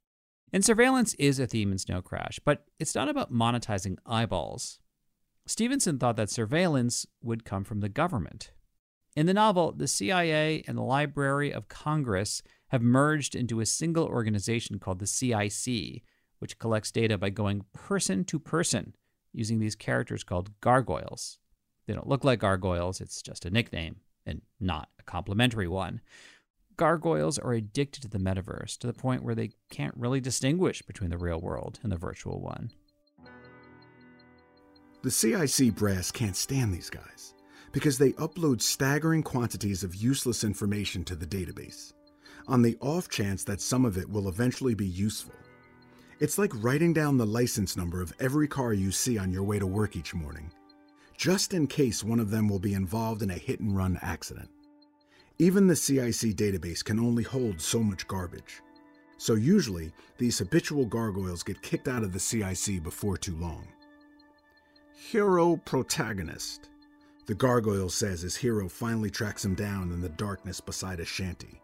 And 0.53 0.63
surveillance 0.63 1.13
is 1.15 1.37
a 1.37 1.47
theme 1.47 1.73
in 1.73 1.77
Snow 1.77 2.01
Crash, 2.01 2.39
but 2.45 2.63
it's 2.79 2.95
not 2.95 3.09
about 3.09 3.33
monetizing 3.33 3.97
eyeballs. 4.05 4.79
Stephenson 5.45 5.99
thought 5.99 6.15
that 6.15 6.29
surveillance 6.29 7.05
would 7.21 7.43
come 7.43 7.65
from 7.65 7.81
the 7.81 7.89
government, 7.89 8.51
in 9.15 9.27
the 9.27 9.33
novel, 9.33 9.71
the 9.71 9.87
CIA 9.87 10.63
and 10.67 10.77
the 10.77 10.83
Library 10.83 11.53
of 11.53 11.69
Congress 11.69 12.43
have 12.69 12.81
merged 12.81 13.33
into 13.33 13.61
a 13.61 13.65
single 13.65 14.05
organization 14.05 14.77
called 14.77 14.99
the 14.99 15.07
CIC, 15.07 16.03
which 16.39 16.59
collects 16.59 16.91
data 16.91 17.17
by 17.17 17.29
going 17.29 17.63
person 17.71 18.25
to 18.25 18.39
person 18.39 18.93
using 19.31 19.59
these 19.59 19.75
characters 19.75 20.23
called 20.23 20.59
gargoyles. 20.59 21.39
They 21.87 21.93
don't 21.93 22.07
look 22.07 22.25
like 22.25 22.39
gargoyles, 22.39 22.99
it's 22.99 23.21
just 23.21 23.45
a 23.45 23.49
nickname, 23.49 23.97
and 24.25 24.41
not 24.59 24.89
a 24.99 25.03
complimentary 25.03 25.67
one. 25.67 26.01
Gargoyles 26.75 27.39
are 27.39 27.53
addicted 27.53 28.01
to 28.01 28.09
the 28.09 28.17
metaverse 28.17 28.77
to 28.79 28.87
the 28.87 28.93
point 28.93 29.23
where 29.23 29.35
they 29.35 29.51
can't 29.69 29.95
really 29.95 30.19
distinguish 30.19 30.81
between 30.81 31.09
the 31.09 31.17
real 31.17 31.39
world 31.39 31.79
and 31.83 31.91
the 31.91 31.97
virtual 31.97 32.41
one. 32.41 32.71
The 35.03 35.11
CIC 35.11 35.75
brass 35.75 36.11
can't 36.11 36.35
stand 36.35 36.73
these 36.73 36.89
guys 36.89 37.34
because 37.75 37.97
they 37.97 38.13
upload 38.13 38.61
staggering 38.61 39.21
quantities 39.21 39.83
of 39.83 39.95
useless 39.95 40.45
information 40.45 41.03
to 41.03 41.13
the 41.13 41.25
database, 41.25 41.91
on 42.47 42.61
the 42.61 42.77
off 42.79 43.09
chance 43.09 43.43
that 43.43 43.59
some 43.59 43.83
of 43.83 43.97
it 43.97 44.09
will 44.09 44.29
eventually 44.29 44.73
be 44.73 44.87
useful. 44.87 45.33
It's 46.21 46.37
like 46.37 46.63
writing 46.63 46.93
down 46.93 47.17
the 47.17 47.25
license 47.25 47.75
number 47.75 48.01
of 48.01 48.13
every 48.21 48.47
car 48.47 48.71
you 48.71 48.93
see 48.93 49.17
on 49.17 49.29
your 49.29 49.43
way 49.43 49.59
to 49.59 49.67
work 49.67 49.97
each 49.97 50.15
morning, 50.15 50.49
just 51.17 51.53
in 51.53 51.67
case 51.67 52.01
one 52.01 52.21
of 52.21 52.31
them 52.31 52.47
will 52.47 52.59
be 52.59 52.75
involved 52.75 53.21
in 53.21 53.31
a 53.31 53.33
hit 53.33 53.59
and 53.59 53.75
run 53.75 53.99
accident. 54.01 54.49
Even 55.37 55.67
the 55.67 55.75
CIC 55.75 56.37
database 56.37 56.81
can 56.81 56.97
only 56.97 57.23
hold 57.23 57.59
so 57.59 57.83
much 57.83 58.07
garbage. 58.07 58.61
So 59.17 59.33
usually, 59.33 59.91
these 60.17 60.39
habitual 60.39 60.85
gargoyles 60.85 61.43
get 61.43 61.61
kicked 61.61 61.89
out 61.89 62.03
of 62.03 62.13
the 62.13 62.21
CIC 62.21 62.81
before 62.83 63.17
too 63.17 63.35
long. 63.35 63.67
Hiro 64.95 65.57
Protagonist, 65.57 66.69
the 67.27 67.35
gargoyle 67.35 67.89
says 67.89 68.21
his 68.21 68.35
Hiro 68.35 68.69
finally 68.69 69.09
tracks 69.09 69.43
him 69.43 69.55
down 69.55 69.91
in 69.91 70.01
the 70.01 70.09
darkness 70.09 70.61
beside 70.61 70.99
a 70.99 71.05
shanty. 71.05 71.61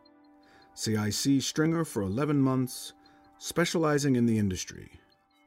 CIC 0.74 1.42
stringer 1.42 1.86
for 1.86 2.02
11 2.02 2.40
months, 2.40 2.94
specializing 3.38 4.16
in 4.16 4.26
the 4.26 4.38
industry. 4.38 4.90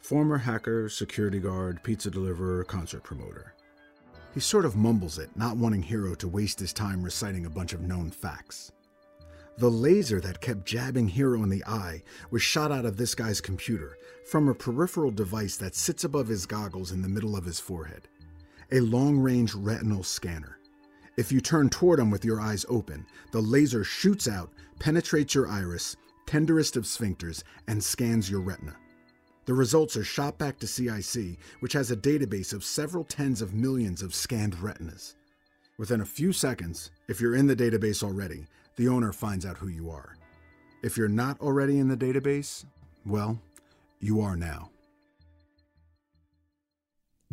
Former 0.00 0.38
hacker, 0.38 0.88
security 0.88 1.40
guard, 1.40 1.82
pizza 1.82 2.10
deliverer, 2.10 2.62
concert 2.64 3.02
promoter. 3.02 3.54
He 4.34 4.40
sort 4.40 4.64
of 4.64 4.76
mumbles 4.76 5.18
it, 5.18 5.30
not 5.34 5.56
wanting 5.56 5.82
Hiro 5.82 6.14
to 6.16 6.28
waste 6.28 6.60
his 6.60 6.72
time 6.72 7.02
reciting 7.02 7.46
a 7.46 7.50
bunch 7.50 7.72
of 7.72 7.80
known 7.80 8.10
facts. 8.10 8.72
The 9.56 9.70
laser 9.70 10.20
that 10.20 10.40
kept 10.40 10.66
jabbing 10.66 11.08
Hiro 11.08 11.42
in 11.44 11.48
the 11.48 11.64
eye 11.64 12.02
was 12.30 12.42
shot 12.42 12.72
out 12.72 12.84
of 12.84 12.96
this 12.96 13.14
guy's 13.14 13.40
computer 13.40 13.96
from 14.28 14.48
a 14.48 14.54
peripheral 14.54 15.12
device 15.12 15.56
that 15.58 15.76
sits 15.76 16.02
above 16.02 16.26
his 16.26 16.46
goggles 16.46 16.90
in 16.90 17.02
the 17.02 17.08
middle 17.08 17.36
of 17.36 17.44
his 17.44 17.60
forehead. 17.60 18.08
A 18.72 18.80
long 18.80 19.18
range 19.18 19.54
retinal 19.54 20.02
scanner. 20.02 20.58
If 21.16 21.30
you 21.30 21.40
turn 21.40 21.68
toward 21.68 22.00
him 22.00 22.10
with 22.10 22.24
your 22.24 22.40
eyes 22.40 22.66
open, 22.68 23.06
the 23.30 23.40
laser 23.40 23.84
shoots 23.84 24.26
out, 24.26 24.50
penetrates 24.78 25.34
your 25.34 25.48
iris, 25.48 25.96
tenderest 26.26 26.76
of 26.76 26.84
sphincters, 26.84 27.44
and 27.68 27.82
scans 27.82 28.28
your 28.30 28.40
retina. 28.40 28.74
The 29.46 29.54
results 29.54 29.96
are 29.96 30.04
shot 30.04 30.38
back 30.38 30.58
to 30.58 30.66
CIC, 30.66 31.38
which 31.60 31.74
has 31.74 31.90
a 31.90 31.96
database 31.96 32.52
of 32.52 32.64
several 32.64 33.04
tens 33.04 33.42
of 33.42 33.54
millions 33.54 34.02
of 34.02 34.14
scanned 34.14 34.58
retinas. 34.60 35.14
Within 35.76 36.00
a 36.00 36.06
few 36.06 36.32
seconds, 36.32 36.90
if 37.08 37.20
you're 37.20 37.36
in 37.36 37.46
the 37.46 37.56
database 37.56 38.02
already, 38.02 38.46
the 38.76 38.88
owner 38.88 39.12
finds 39.12 39.44
out 39.44 39.58
who 39.58 39.68
you 39.68 39.90
are. 39.90 40.16
If 40.82 40.96
you're 40.96 41.08
not 41.08 41.40
already 41.40 41.78
in 41.78 41.88
the 41.88 41.96
database, 41.96 42.64
well, 43.04 43.38
you 44.00 44.20
are 44.20 44.36
now. 44.36 44.70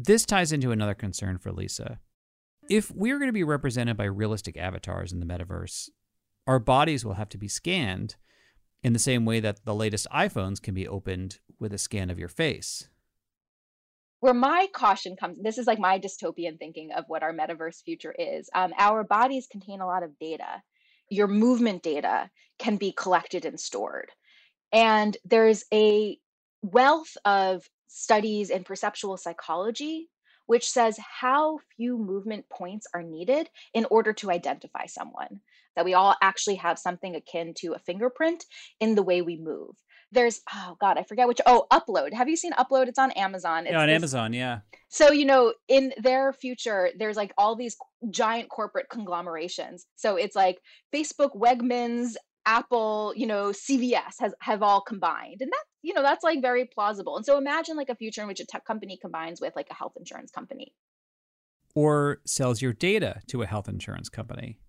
This 0.04 0.26
ties 0.26 0.52
into 0.52 0.72
another 0.72 0.96
concern 0.96 1.38
for 1.38 1.52
Lisa. 1.52 2.00
If 2.68 2.90
we're 2.90 3.20
going 3.20 3.28
to 3.28 3.34
be 3.34 3.44
represented 3.44 3.98
by 3.98 4.06
realistic 4.06 4.58
avatars 4.58 5.12
in 5.12 5.20
the 5.20 5.28
metaverse, 5.28 5.90
our 6.48 6.58
bodies 6.58 7.06
will 7.06 7.14
have 7.14 7.30
to 7.30 7.38
be 7.38 7.48
scanned 7.48 8.16
in 8.82 8.94
the 8.94 9.00
same 9.00 9.26
way 9.26 9.40
that 9.42 9.64
the 9.64 9.76
latest 9.76 10.08
iPhones 10.12 10.60
can 10.60 10.74
be 10.74 10.88
opened 10.88 11.38
with 11.60 11.72
a 11.72 11.78
scan 11.78 12.10
of 12.10 12.18
your 12.18 12.30
face. 12.30 12.90
Where 14.22 14.34
my 14.34 14.68
caution 14.74 15.16
comes, 15.16 15.38
this 15.40 15.60
is 15.60 15.68
like 15.68 15.78
my 15.78 16.00
dystopian 16.00 16.58
thinking 16.58 16.92
of 16.94 17.06
what 17.08 17.22
our 17.22 17.34
metaverse 17.34 17.84
future 17.84 18.16
is. 18.18 18.50
Um, 18.56 18.74
our 18.80 19.04
bodies 19.04 19.48
contain 19.52 19.82
a 19.82 19.88
lot 19.88 20.02
of 20.02 20.18
data. 20.18 20.64
Your 21.10 21.28
movement 21.28 21.84
data 21.84 22.32
can 22.58 22.78
be 22.78 22.92
collected 22.92 23.46
and 23.46 23.60
stored. 23.60 24.10
And 24.72 25.16
there's 25.26 25.64
a 25.72 26.18
wealth 26.64 27.16
of 27.24 27.70
studies 27.92 28.50
in 28.50 28.64
perceptual 28.64 29.18
psychology 29.18 30.10
which 30.52 30.70
says 30.70 31.00
how 31.00 31.60
few 31.78 31.98
movement 31.98 32.44
points 32.50 32.86
are 32.94 33.04
needed 33.04 33.50
in 33.74 33.86
order 33.90 34.12
to 34.12 34.30
identify 34.30 34.86
someone. 34.86 35.40
That 35.78 35.86
we 35.86 35.94
all 35.94 36.14
actually 36.22 36.56
have 36.56 36.78
something 36.78 37.16
akin 37.16 37.54
to 37.60 37.72
a 37.72 37.80
fingerprint 37.80 38.44
in 38.82 38.96
the 38.96 39.02
way 39.02 39.22
we 39.22 39.38
move. 39.38 39.76
There's, 40.12 40.42
oh 40.54 40.76
God, 40.82 40.98
I 40.98 41.04
forget 41.04 41.30
which, 41.30 41.40
oh, 41.46 41.68
Upload. 41.72 42.12
Have 42.12 42.28
you 42.28 42.36
seen 42.36 42.52
Upload? 42.54 42.90
It's 42.90 43.00
on 43.00 43.12
Amazon. 43.12 43.64
It's 43.66 43.72
yeah, 43.72 43.80
on 43.80 43.88
this- 43.88 43.96
Amazon, 43.96 44.34
yeah. 44.34 44.60
so, 44.90 45.14
you 45.14 45.24
know, 45.24 45.54
in 45.70 45.94
their 45.98 46.34
future, 46.34 46.90
there's 47.00 47.16
like 47.16 47.32
all 47.38 47.56
these 47.56 47.78
giant 48.10 48.50
corporate 48.50 48.90
conglomerations. 48.90 49.86
So 49.96 50.18
it's 50.18 50.36
like 50.36 50.60
Facebook, 50.94 51.34
Wegmans, 51.38 52.16
Apple, 52.46 53.14
you 53.16 53.28
know, 53.28 53.50
CVS 53.50 54.16
has 54.20 54.34
have 54.40 54.64
all 54.64 54.82
combined. 54.82 55.38
And 55.42 55.52
that, 55.52 55.64
you 55.82 55.94
know, 55.94 56.02
that's 56.02 56.24
like 56.24 56.42
very 56.42 56.66
plausible. 56.66 57.18
And 57.18 57.26
so 57.26 57.38
imagine 57.38 57.78
like 57.78 57.90
a 57.90 57.96
future 57.96 58.22
in 58.22 58.28
which 58.28 58.40
a 58.40 58.46
tech 58.46 58.66
company 58.66 58.98
combines 59.00 59.40
with 59.40 59.56
like 59.56 59.68
a 59.70 59.76
health 59.76 59.94
insurance 59.98 60.32
company. 60.32 60.74
Or 61.76 62.20
sells 62.26 62.62
your 62.62 62.74
data 62.74 63.22
to 63.28 63.44
a 63.44 63.48
health 63.48 63.70
insurance 63.70 64.10
company. 64.10 64.60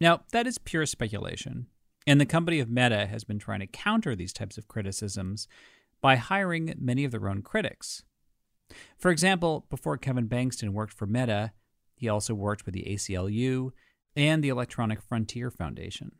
Now, 0.00 0.22
that 0.32 0.46
is 0.46 0.58
pure 0.58 0.86
speculation. 0.86 1.66
And 2.06 2.20
the 2.20 2.26
company 2.26 2.60
of 2.60 2.68
Meta 2.68 3.06
has 3.06 3.24
been 3.24 3.38
trying 3.38 3.60
to 3.60 3.66
counter 3.66 4.14
these 4.14 4.32
types 4.32 4.58
of 4.58 4.68
criticisms 4.68 5.48
by 6.02 6.16
hiring 6.16 6.74
many 6.78 7.04
of 7.04 7.12
their 7.12 7.28
own 7.28 7.40
critics. 7.40 8.02
For 8.98 9.10
example, 9.10 9.66
before 9.70 9.96
Kevin 9.96 10.28
Bankston 10.28 10.70
worked 10.70 10.92
for 10.92 11.06
Meta, 11.06 11.52
he 11.96 12.08
also 12.08 12.34
worked 12.34 12.66
with 12.66 12.74
the 12.74 12.84
ACLU 12.84 13.70
and 14.16 14.42
the 14.42 14.48
Electronic 14.48 15.00
Frontier 15.00 15.50
Foundation. 15.50 16.12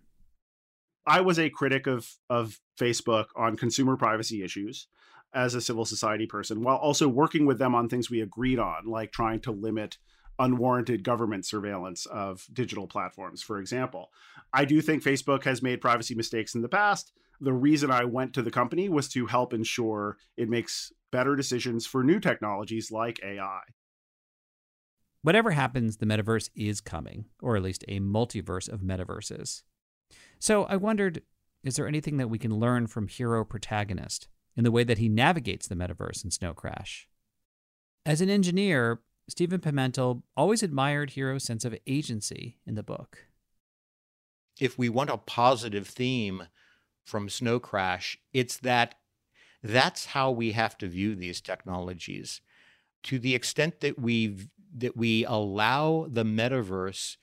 I 1.07 1.21
was 1.21 1.39
a 1.39 1.51
critic 1.51 1.87
of 1.87 2.09
of 2.31 2.59
Facebook 2.81 3.27
on 3.37 3.57
consumer 3.57 3.97
privacy 3.97 4.43
issues 4.43 4.89
as 5.35 5.55
a 5.55 5.61
civil 5.61 5.85
society 5.85 6.27
person, 6.27 6.63
while 6.63 6.77
also 6.77 7.09
working 7.09 7.45
with 7.45 7.59
them 7.59 7.75
on 7.75 7.89
things 7.89 8.11
we 8.11 8.21
agreed 8.21 8.59
on, 8.59 8.87
like 8.87 9.13
trying 9.13 9.41
to 9.41 9.51
limit 9.51 9.99
unwarranted 10.39 11.05
government 11.05 11.45
surveillance 11.47 12.07
of 12.07 12.47
digital 12.53 12.87
platforms, 12.87 13.43
for 13.43 13.59
example. 13.59 14.11
I 14.53 14.65
do 14.65 14.81
think 14.81 15.03
Facebook 15.03 15.45
has 15.45 15.63
made 15.63 15.81
privacy 15.81 16.15
mistakes 16.15 16.55
in 16.55 16.63
the 16.63 16.69
past. 16.69 17.13
The 17.41 17.53
reason 17.53 17.91
I 17.91 18.05
went 18.05 18.33
to 18.35 18.43
the 18.43 18.51
company 18.51 18.89
was 18.89 19.09
to 19.11 19.27
help 19.27 19.53
ensure 19.53 20.17
it 20.37 20.49
makes 20.49 20.93
better 21.11 21.37
decisions 21.37 21.87
for 21.87 22.03
new 22.03 22.21
technologies 22.21 22.91
like 22.91 23.21
AI. 23.23 23.61
Whatever 25.23 25.53
happens, 25.53 25.97
the 25.97 26.07
metaverse 26.07 26.51
is 26.55 26.81
coming, 26.81 27.27
or 27.41 27.57
at 27.57 27.63
least 27.63 27.85
a 27.89 27.99
multiverse 28.01 28.69
of 28.69 28.81
metaverses. 28.81 29.63
So 30.39 30.65
I 30.65 30.77
wondered 30.77 31.23
is 31.65 31.77
there 31.77 31.89
anything 31.89 32.19
that 32.19 32.29
we 32.29 32.39
can 32.39 32.59
learn 32.59 32.87
from 32.87 33.09
Hiro 33.09 33.45
Protagonist 33.45 34.29
in 34.55 34.65
the 34.65 34.71
way 34.71 34.85
that 34.85 34.99
he 34.99 35.09
navigates 35.09 35.67
the 35.67 35.75
metaverse 35.75 36.23
in 36.23 36.31
Snow 36.31 36.53
Crash? 36.53 37.09
As 38.05 38.21
an 38.21 38.29
engineer, 38.29 39.01
Stephen 39.29 39.61
Pimentel 39.61 40.23
always 40.37 40.63
admired 40.63 41.13
Hiro's 41.13 41.45
sense 41.45 41.65
of 41.65 41.75
agency 41.87 42.59
in 42.67 42.75
the 42.75 42.83
book. 42.83 43.27
If 44.61 44.79
we 44.79 44.91
want 44.91 45.11
a 45.11 45.17
positive 45.17 45.89
theme 45.89 46.45
from 47.05 47.31
Snow 47.31 47.59
Crash, 47.59 48.19
it's 48.33 48.59
that 48.59 48.97
that's 49.63 50.07
how 50.07 50.31
we 50.31 50.53
have 50.53 50.77
to 50.79 50.89
view 50.89 51.15
these 51.15 51.41
technologies. 51.41 52.43
To 53.05 53.19
the 53.19 53.35
extent 53.35 53.81
that 53.81 53.99
we 53.99 54.37
that 54.77 54.97
we 54.97 55.25
allow 55.25 56.07
the 56.11 56.25
metaverse 56.25 57.17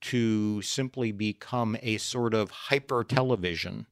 to 0.00 0.62
simply 0.62 1.12
become 1.12 1.76
a 1.82 1.98
sort 1.98 2.34
of 2.34 2.50
hyper 2.50 3.04
television, 3.04 3.86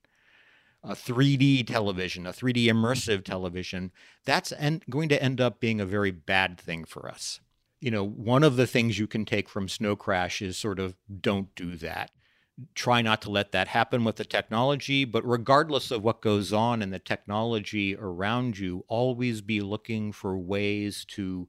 a 0.83 0.95
3D 0.95 1.67
television, 1.67 2.27
a 2.27 2.33
3D 2.33 2.67
immersive 2.67 3.25
television, 3.25 3.91
that's 4.25 4.53
en- 4.53 4.83
going 4.89 5.09
to 5.09 5.23
end 5.23 5.41
up 5.41 5.61
being 5.61 5.81
a 5.81 5.87
very 5.87 6.11
bad 6.11 6.59
thing 6.59 6.85
for 6.85 7.09
us. 7.09 7.41
You 7.81 7.91
know, 7.91 8.05
one 8.05 8.43
of 8.43 8.57
the 8.57 8.67
things 8.67 8.99
you 8.99 9.07
can 9.07 9.25
take 9.25 9.49
from 9.49 9.69
Snow 9.69 9.97
Crash 9.97 10.41
is 10.41 10.57
sort 10.57 10.79
of 10.79 10.95
don't 11.21 11.55
do 11.55 11.77
that. 11.77 12.11
Try 12.75 13.03
not 13.03 13.21
to 13.23 13.31
let 13.31 13.53
that 13.53 13.69
happen 13.69 14.03
with 14.03 14.17
the 14.17 14.25
technology, 14.25 15.05
but 15.05 15.29
regardless 15.29 15.91
of 15.91 16.03
what 16.03 16.23
goes 16.23 16.55
on 16.55 16.81
in 16.81 16.91
the 16.91 16.99
technology 16.99 17.95
around 17.95 18.59
you, 18.59 18.85
always 18.89 19.43
be 19.43 19.61
looking 19.61 20.11
for 20.11 20.39
ways 20.39 21.05
to 21.11 21.49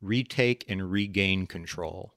retake 0.00 0.64
and 0.66 0.90
regain 0.90 1.46
control. 1.46 2.14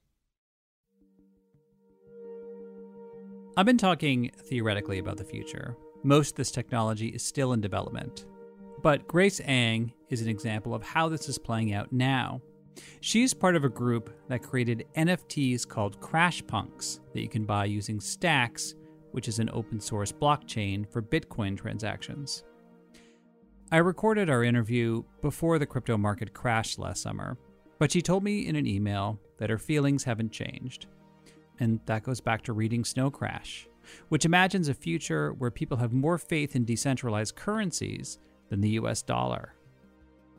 I've 3.60 3.66
been 3.66 3.78
talking 3.78 4.32
theoretically 4.46 5.00
about 5.00 5.18
the 5.18 5.26
future. 5.26 5.76
Most 6.02 6.30
of 6.30 6.36
this 6.38 6.50
technology 6.50 7.10
is 7.10 7.22
still 7.22 7.52
in 7.52 7.60
development. 7.60 8.26
But 8.82 9.06
Grace 9.06 9.42
Ang 9.44 9.92
is 10.08 10.22
an 10.22 10.30
example 10.30 10.74
of 10.74 10.82
how 10.82 11.10
this 11.10 11.28
is 11.28 11.38
playing 11.38 11.74
out 11.74 11.92
now. 11.92 12.40
She's 13.02 13.34
part 13.34 13.58
of 13.58 13.66
a 13.66 13.70
group 13.70 14.12
that 14.30 14.44
created 14.44 14.88
NFTs 14.96 15.68
called 15.68 16.00
Crash 16.00 16.42
Punks 16.48 17.02
that 17.14 17.20
you 17.20 17.28
can 17.28 17.44
buy 17.44 17.66
using 17.66 18.00
Stacks, 18.00 18.76
which 19.12 19.28
is 19.28 19.40
an 19.40 19.50
open 19.52 19.82
source 19.82 20.14
blockchain 20.14 20.90
for 20.90 21.02
Bitcoin 21.02 21.58
transactions. 21.58 22.46
I 23.74 23.80
recorded 23.80 24.30
our 24.30 24.46
interview 24.46 25.04
before 25.22 25.60
the 25.60 25.66
crypto 25.66 25.98
market 25.98 26.34
crashed 26.34 26.80
last 26.80 27.02
summer, 27.02 27.38
but 27.78 27.92
she 27.92 28.02
told 28.02 28.24
me 28.24 28.48
in 28.48 28.56
an 28.56 28.66
email 28.66 29.20
that 29.38 29.50
her 29.50 29.58
feelings 29.58 30.06
haven't 30.06 30.32
changed. 30.32 30.88
And 31.60 31.80
that 31.86 32.04
goes 32.04 32.22
back 32.22 32.42
to 32.44 32.54
reading 32.54 32.84
Snow 32.86 33.10
Crash, 33.12 33.68
which 34.10 34.26
imagines 34.26 34.70
a 34.70 34.74
future 34.74 35.34
where 35.34 35.52
people 35.52 35.78
have 35.78 35.92
more 35.94 36.18
faith 36.18 36.56
in 36.56 36.66
decentralized 36.66 37.36
currencies 37.36 38.20
than 38.50 38.62
the 38.62 38.70
US 38.82 39.02
dollar. 39.02 39.54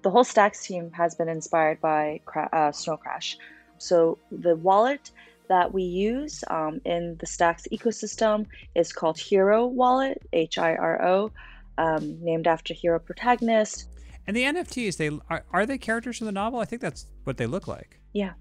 the 0.02 0.11
whole 0.11 0.24
Stacks 0.24 0.66
team 0.66 0.90
has 0.92 1.14
been 1.14 1.28
inspired 1.28 1.78
by 1.80 2.20
uh, 2.52 2.72
Snow 2.72 2.96
Crash. 2.96 3.37
So 3.78 4.18
the 4.30 4.56
wallet 4.56 5.11
that 5.48 5.72
we 5.74 5.83
use 5.83 6.42
um, 6.48 6.80
in 6.85 7.16
the 7.20 7.26
Stacks 7.26 7.66
ecosystem 7.72 8.46
is 8.74 8.92
called 8.92 9.18
Hiro 9.18 9.66
Wallet, 9.66 10.22
H 10.33 10.56
I 10.59 10.74
R 10.76 11.02
O, 11.04 11.33
um, 11.76 12.16
named 12.22 12.46
after 12.46 12.72
Hiro 12.72 12.98
Protagonist. 12.98 13.88
And 14.26 14.37
the 14.37 14.44
NFTs, 14.44 14.96
they 14.96 15.11
are, 15.28 15.44
are 15.52 15.66
they 15.66 15.76
characters 15.76 16.20
in 16.20 16.26
the 16.26 16.33
novel? 16.33 16.61
I 16.61 16.64
think 16.64 16.80
that's 16.80 17.06
what 17.24 17.37
they 17.37 17.46
look 17.46 17.66
like. 17.66 18.00
Yeah, 18.12 18.33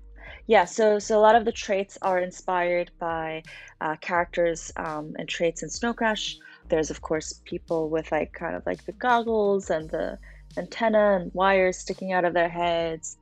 yeah. 0.48 0.66
So 0.66 1.00
so 1.00 1.18
a 1.18 1.22
lot 1.22 1.36
of 1.36 1.46
the 1.46 1.52
traits 1.52 1.98
are 2.02 2.20
inspired 2.20 2.92
by 3.00 3.44
uh, 3.82 3.96
characters 3.98 4.72
um, 4.76 5.14
and 5.18 5.28
traits 5.28 5.64
in 5.64 5.70
Snow 5.70 5.94
Crash. 5.94 6.38
There's 6.70 6.90
of 6.90 7.02
course 7.02 7.42
people 7.46 7.90
with 7.90 8.12
like 8.12 8.34
kind 8.34 8.56
of 8.56 8.66
like 8.66 8.86
the 8.86 8.94
goggles 8.94 9.70
and 9.70 9.90
the 9.90 10.18
antenna 10.58 11.16
and 11.16 11.32
wires 11.34 11.78
sticking 11.78 12.12
out 12.12 12.26
of 12.26 12.34
their 12.34 12.50
heads. 12.50 13.18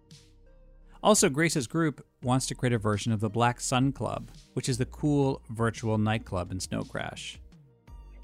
Also, 1.03 1.29
Grace's 1.29 1.67
group 1.67 2.05
wants 2.23 2.47
to 2.47 2.55
create 2.55 2.73
a 2.73 2.77
version 2.77 3.11
of 3.11 3.19
the 3.19 3.29
Black 3.29 3.61
Sun 3.61 3.91
Club, 3.91 4.31
which 4.53 4.67
is 4.67 4.77
the 4.77 4.85
cool 4.85 5.41
virtual 5.49 5.97
nightclub 5.97 6.51
in 6.51 6.59
Snow 6.59 6.83
Crash. 6.83 7.39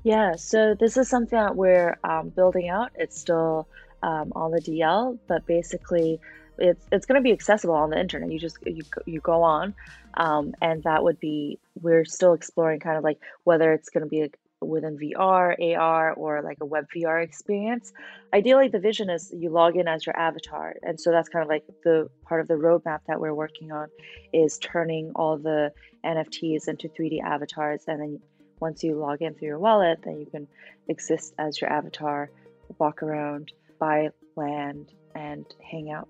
Yeah, 0.03 0.35
so 0.35 0.75
this 0.77 0.97
is 0.97 1.07
something 1.07 1.39
that 1.39 1.55
we're 1.55 1.97
um, 2.03 2.29
building 2.29 2.69
out. 2.69 2.91
It's 2.95 3.17
still 3.17 3.67
um, 4.01 4.33
on 4.35 4.51
the 4.51 4.59
DL, 4.59 5.17
but 5.27 5.45
basically, 5.45 6.19
it's 6.57 6.85
it's 6.91 7.05
going 7.05 7.19
to 7.19 7.23
be 7.23 7.31
accessible 7.31 7.75
on 7.75 7.89
the 7.89 7.99
internet. 7.99 8.31
You 8.31 8.39
just 8.39 8.57
you 8.65 8.83
you 9.05 9.19
go 9.19 9.43
on, 9.43 9.73
um, 10.15 10.53
and 10.61 10.83
that 10.83 11.03
would 11.03 11.19
be 11.19 11.59
we're 11.81 12.05
still 12.05 12.33
exploring 12.33 12.79
kind 12.79 12.97
of 12.97 13.03
like 13.03 13.19
whether 13.43 13.73
it's 13.73 13.89
going 13.89 14.03
to 14.03 14.09
be 14.09 14.29
within 14.61 14.97
VR, 14.97 15.55
AR, 15.77 16.13
or 16.13 16.41
like 16.41 16.57
a 16.61 16.65
web 16.65 16.85
VR 16.95 17.23
experience. 17.23 17.91
Ideally, 18.33 18.69
the 18.69 18.79
vision 18.79 19.09
is 19.09 19.33
you 19.35 19.49
log 19.49 19.75
in 19.75 19.87
as 19.87 20.05
your 20.05 20.17
avatar, 20.17 20.75
and 20.83 20.99
so 20.99 21.11
that's 21.11 21.29
kind 21.29 21.43
of 21.43 21.49
like 21.49 21.63
the 21.83 22.09
part 22.23 22.41
of 22.41 22.47
the 22.47 22.55
roadmap 22.55 22.99
that 23.07 23.19
we're 23.19 23.33
working 23.33 23.71
on 23.71 23.89
is 24.31 24.57
turning 24.59 25.11
all 25.15 25.37
the 25.37 25.71
NFTs 26.05 26.67
into 26.67 26.89
3D 26.89 27.21
avatars, 27.21 27.83
and 27.87 28.01
then 28.01 28.19
once 28.59 28.83
you 28.83 28.95
log 28.95 29.21
in 29.21 29.33
through 29.33 29.47
your 29.47 29.59
wallet, 29.59 29.99
then 30.03 30.19
you 30.19 30.25
can 30.25 30.47
exist 30.87 31.33
as 31.37 31.59
your 31.59 31.71
avatar, 31.71 32.29
walk 32.77 33.03
around, 33.03 33.51
buy 33.79 34.09
land, 34.35 34.93
and 35.15 35.45
hang 35.61 35.91
out. 35.91 36.07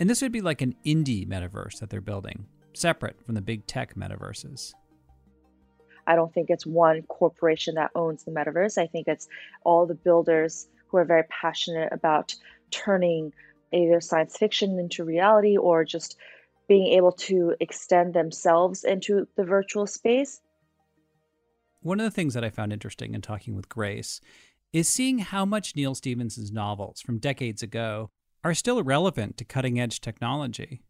And 0.00 0.08
this 0.08 0.22
would 0.22 0.32
be 0.32 0.40
like 0.40 0.62
an 0.62 0.76
indie 0.86 1.26
metaverse 1.26 1.80
that 1.80 1.90
they're 1.90 2.00
building, 2.00 2.46
separate 2.72 3.20
from 3.24 3.34
the 3.34 3.40
big 3.40 3.66
tech 3.66 3.94
metaverses. 3.96 4.72
I 6.06 6.14
don't 6.14 6.32
think 6.32 6.48
it's 6.50 6.64
one 6.64 7.02
corporation 7.02 7.74
that 7.74 7.90
owns 7.94 8.24
the 8.24 8.30
metaverse. 8.30 8.78
I 8.78 8.86
think 8.86 9.08
it's 9.08 9.28
all 9.64 9.86
the 9.86 9.94
builders 9.94 10.68
who 10.86 10.96
are 10.96 11.04
very 11.04 11.24
passionate 11.24 11.92
about 11.92 12.34
turning 12.70 13.32
either 13.72 14.00
science 14.00 14.36
fiction 14.36 14.78
into 14.78 15.04
reality 15.04 15.56
or 15.58 15.84
just 15.84 16.16
being 16.68 16.94
able 16.94 17.12
to 17.12 17.54
extend 17.60 18.14
themselves 18.14 18.84
into 18.84 19.26
the 19.36 19.44
virtual 19.44 19.86
space. 19.86 20.40
One 21.80 22.00
of 22.00 22.04
the 22.04 22.10
things 22.10 22.34
that 22.34 22.44
I 22.44 22.50
found 22.50 22.72
interesting 22.72 23.14
in 23.14 23.20
talking 23.20 23.54
with 23.54 23.68
Grace 23.68 24.20
is 24.72 24.88
seeing 24.88 25.18
how 25.18 25.44
much 25.44 25.76
Neal 25.76 25.94
Stephenson's 25.94 26.52
novels 26.52 27.00
from 27.00 27.18
decades 27.18 27.62
ago 27.62 28.10
are 28.44 28.54
still 28.54 28.82
relevant 28.82 29.36
to 29.36 29.44
cutting 29.44 29.80
edge 29.80 30.00
technology. 30.00 30.82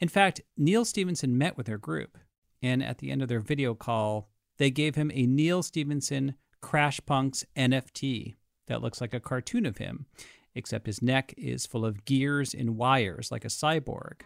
In 0.00 0.08
fact, 0.08 0.40
Neal 0.56 0.84
Stephenson 0.84 1.38
met 1.38 1.56
with 1.56 1.66
their 1.66 1.78
group, 1.78 2.18
and 2.62 2.82
at 2.82 2.98
the 2.98 3.10
end 3.10 3.22
of 3.22 3.28
their 3.28 3.40
video 3.40 3.74
call, 3.74 4.28
they 4.58 4.70
gave 4.70 4.94
him 4.94 5.10
a 5.14 5.26
Neal 5.26 5.62
Stephenson 5.62 6.34
Crash 6.60 7.00
Punks 7.06 7.44
NFT 7.56 8.36
that 8.68 8.82
looks 8.82 9.00
like 9.00 9.14
a 9.14 9.20
cartoon 9.20 9.66
of 9.66 9.78
him, 9.78 10.06
except 10.54 10.86
his 10.86 11.02
neck 11.02 11.34
is 11.36 11.66
full 11.66 11.84
of 11.84 12.04
gears 12.04 12.54
and 12.54 12.76
wires 12.76 13.32
like 13.32 13.44
a 13.44 13.48
cyborg. 13.48 14.22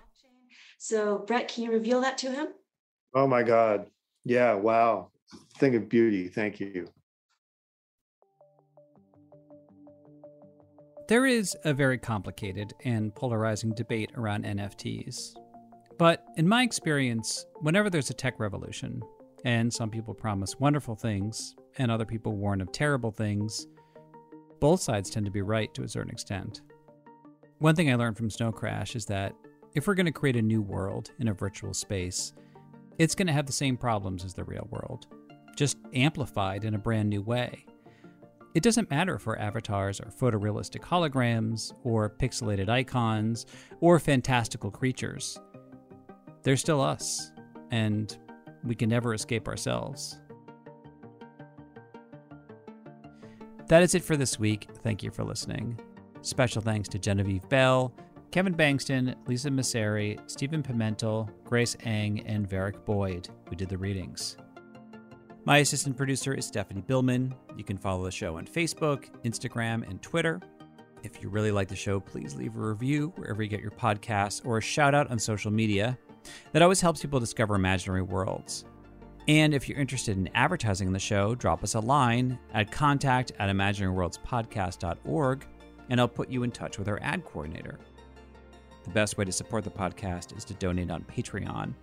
So, 0.79 1.25
Brett, 1.27 1.49
can 1.49 1.65
you 1.65 1.73
reveal 1.73 2.01
that 2.03 2.19
to 2.19 2.31
him? 2.31 2.49
Oh 3.15 3.27
my 3.27 3.43
God. 3.43 3.87
Yeah, 4.25 4.55
wow. 4.55 5.09
Thing 5.59 5.75
of 5.75 5.89
beauty. 5.89 6.29
Thank 6.29 6.61
you. 6.61 6.89
There 11.09 11.25
is 11.25 11.57
a 11.65 11.73
very 11.73 11.99
complicated 11.99 12.73
and 12.85 13.15
polarizing 13.15 13.71
debate 13.71 14.11
around 14.17 14.45
NFTs. 14.45 15.37
But 15.99 16.25
in 16.37 16.49
my 16.49 16.65
experience, 16.65 17.47
whenever 17.61 17.89
there's 17.89 18.11
a 18.11 18.15
tech 18.15 18.41
revolution, 18.41 19.01
and 19.45 19.73
some 19.73 19.89
people 19.89 20.15
promise 20.15 20.59
wonderful 20.59 20.97
things, 20.97 21.55
and 21.79 21.93
other 21.93 22.05
people 22.05 22.33
warn 22.33 22.61
of 22.61 22.73
terrible 22.73 23.13
things. 23.13 23.69
Both 24.59 24.81
sides 24.81 25.09
tend 25.09 25.27
to 25.27 25.33
be 25.33 25.43
right 25.43 25.73
to 25.75 25.85
a 25.85 25.89
certain 25.89 26.11
extent. 26.11 26.63
One 27.59 27.77
thing 27.77 27.93
I 27.93 27.95
learned 27.95 28.17
from 28.17 28.29
Snow 28.29 28.51
Crash 28.51 28.97
is 28.97 29.07
that 29.07 29.33
if 29.77 29.87
we're 29.87 29.95
going 29.95 30.07
to 30.07 30.13
create 30.13 30.37
a 30.37 30.43
new 30.43 30.61
world 30.61 31.13
in 31.21 31.29
a 31.29 31.35
virtual 31.35 31.73
space, 31.73 32.33
it's 32.99 33.15
going 33.15 33.29
to 33.29 33.33
have 33.33 33.47
the 33.47 33.53
same 33.53 33.77
problems 33.77 34.25
as 34.25 34.35
the 34.35 34.43
real 34.43 34.67
world, 34.71 35.07
just 35.55 35.77
amplified 35.95 36.65
in 36.65 36.75
a 36.75 36.79
brand 36.79 37.11
new 37.11 37.23
way. 37.23 37.65
It 38.57 38.63
doesn't 38.63 38.89
matter 38.89 39.17
if 39.17 39.29
our 39.29 39.39
avatars 39.39 40.01
are 40.01 40.11
photorealistic 40.11 40.81
holograms, 40.81 41.75
or 41.85 42.09
pixelated 42.09 42.71
icons, 42.71 43.45
or 43.83 44.01
fantastical 44.01 44.71
creatures. 44.71 45.39
They're 46.43 46.57
still 46.57 46.81
us, 46.81 47.33
and 47.71 48.17
we 48.65 48.75
can 48.75 48.89
never 48.89 49.13
escape 49.13 49.47
ourselves. 49.47 50.19
That 53.67 53.83
is 53.83 53.95
it 53.95 54.03
for 54.03 54.17
this 54.17 54.39
week. 54.39 54.71
Thank 54.83 55.03
you 55.03 55.11
for 55.11 55.23
listening. 55.23 55.79
Special 56.23 56.63
thanks 56.63 56.89
to 56.89 56.99
Genevieve 56.99 57.47
Bell, 57.51 57.93
Kevin 58.31 58.55
Bankston, 58.55 59.17
Lisa 59.29 59.51
Messeri, 59.51 60.19
Stephen 60.31 60.63
Pimentel, 60.63 61.29
Grace 61.45 61.77
Eng, 61.85 62.27
and 62.27 62.49
Varick 62.49 62.87
Boyd, 62.87 63.29
who 63.51 63.55
did 63.55 63.69
the 63.69 63.77
readings. 63.77 64.39
My 65.47 65.59
assistant 65.59 65.97
producer 65.97 66.35
is 66.35 66.45
Stephanie 66.45 66.81
Billman. 66.81 67.33
You 67.57 67.63
can 67.63 67.79
follow 67.79 68.05
the 68.05 68.11
show 68.11 68.37
on 68.37 68.49
Facebook, 68.49 69.05
Instagram, 69.23 69.89
and 69.89 70.03
Twitter. 70.03 70.41
If 71.05 71.23
you 71.23 71.29
really 71.29 71.53
like 71.53 71.69
the 71.69 71.77
show, 71.77 72.01
please 72.01 72.35
leave 72.35 72.57
a 72.57 72.61
review 72.61 73.13
wherever 73.15 73.45
you 73.45 73.49
get 73.49 73.61
your 73.61 73.71
podcasts 73.71 74.45
or 74.45 74.59
a 74.59 74.61
shout 74.61 74.93
out 74.93 75.09
on 75.09 75.21
social 75.21 75.53
media. 75.53 75.97
That 76.51 76.63
always 76.63 76.81
helps 76.81 77.01
people 77.01 77.21
discover 77.21 77.55
imaginary 77.55 78.03
worlds. 78.03 78.65
And 79.29 79.55
if 79.55 79.69
you're 79.69 79.79
interested 79.79 80.17
in 80.17 80.29
advertising 80.35 80.93
the 80.93 80.99
show, 80.99 81.37
drop 81.37 81.63
us 81.63 81.77
a 81.77 81.81
line 81.81 82.41
at 82.53 82.73
contact 82.73 83.31
at 83.39 83.49
imaginaryworldspodcast.org 83.49 85.47
and 85.91 86.01
I'll 86.01 86.09
put 86.09 86.29
you 86.29 86.43
in 86.43 86.51
touch 86.51 86.77
with 86.77 86.89
our 86.89 86.99
ad 87.03 87.25
coordinator. 87.25 87.79
The 88.87 88.93
best 88.93 89.19
way 89.19 89.25
to 89.25 89.33
support 89.33 89.65
the 89.65 89.71
podcast 89.71 90.37
is 90.37 90.45
to 90.45 90.55
donate 90.55 90.93
on 90.93 91.03
Patreon. 91.03 91.75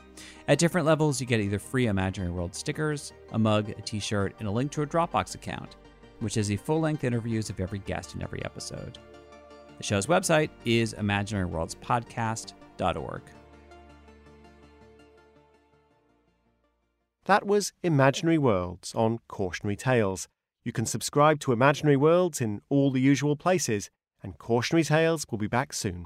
At 0.47 0.57
different 0.57 0.87
levels, 0.87 1.19
you 1.19 1.27
get 1.27 1.41
either 1.41 1.59
free 1.59 1.87
Imaginary 1.87 2.31
World 2.31 2.55
stickers, 2.55 3.11
a 3.33 3.39
mug, 3.39 3.69
a 3.69 3.81
t 3.81 3.99
shirt, 3.99 4.33
and 4.39 4.47
a 4.47 4.51
link 4.51 4.71
to 4.71 4.83
a 4.83 4.87
Dropbox 4.87 5.35
account, 5.35 5.75
which 6.21 6.35
has 6.35 6.47
the 6.47 6.55
full 6.55 6.79
length 6.79 7.03
interviews 7.03 7.49
of 7.49 7.59
every 7.59 7.79
guest 7.79 8.15
in 8.15 8.23
every 8.23 8.41
episode. 8.45 8.99
The 9.77 9.83
show's 9.83 10.05
website 10.05 10.49
is 10.63 10.93
imaginaryworldspodcast.org. 10.93 13.21
That 17.25 17.45
was 17.45 17.73
Imaginary 17.83 18.37
Worlds 18.37 18.95
on 18.95 19.19
Cautionary 19.27 19.75
Tales. 19.75 20.29
You 20.63 20.71
can 20.71 20.85
subscribe 20.85 21.41
to 21.41 21.51
Imaginary 21.51 21.97
Worlds 21.97 22.39
in 22.39 22.61
all 22.69 22.91
the 22.91 23.01
usual 23.01 23.35
places, 23.35 23.89
and 24.21 24.37
Cautionary 24.37 24.85
Tales 24.85 25.25
will 25.29 25.37
be 25.37 25.47
back 25.47 25.73
soon. 25.73 26.05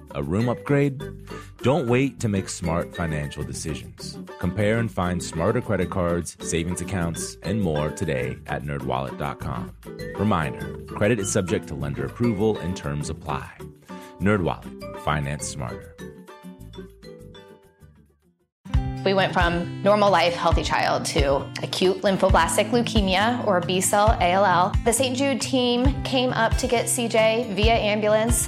A 0.15 0.23
room 0.23 0.49
upgrade? 0.49 1.01
Don't 1.61 1.87
wait 1.87 2.19
to 2.19 2.27
make 2.27 2.49
smart 2.49 2.95
financial 2.95 3.43
decisions. 3.43 4.17
Compare 4.39 4.79
and 4.79 4.91
find 4.91 5.23
smarter 5.23 5.61
credit 5.61 5.89
cards, 5.89 6.35
savings 6.41 6.81
accounts, 6.81 7.37
and 7.43 7.61
more 7.61 7.91
today 7.91 8.37
at 8.47 8.63
nerdwallet.com. 8.63 9.71
Reminder, 10.17 10.77
credit 10.87 11.19
is 11.19 11.31
subject 11.31 11.67
to 11.67 11.75
lender 11.75 12.05
approval 12.05 12.57
and 12.59 12.75
terms 12.75 13.09
apply. 13.09 13.51
NerdWallet, 14.19 14.99
finance 15.01 15.47
smarter. 15.47 15.95
We 19.03 19.15
went 19.15 19.33
from 19.33 19.81
normal 19.81 20.11
life, 20.11 20.35
healthy 20.35 20.61
child 20.61 21.05
to 21.05 21.37
acute 21.63 22.01
lymphoblastic 22.01 22.69
leukemia 22.69 23.45
or 23.47 23.59
B 23.59 23.81
cell 23.81 24.15
ALL. 24.21 24.73
The 24.85 24.93
St. 24.93 25.17
Jude 25.17 25.41
team 25.41 26.03
came 26.03 26.31
up 26.31 26.55
to 26.57 26.67
get 26.67 26.85
CJ 26.85 27.55
via 27.55 27.73
ambulance. 27.73 28.47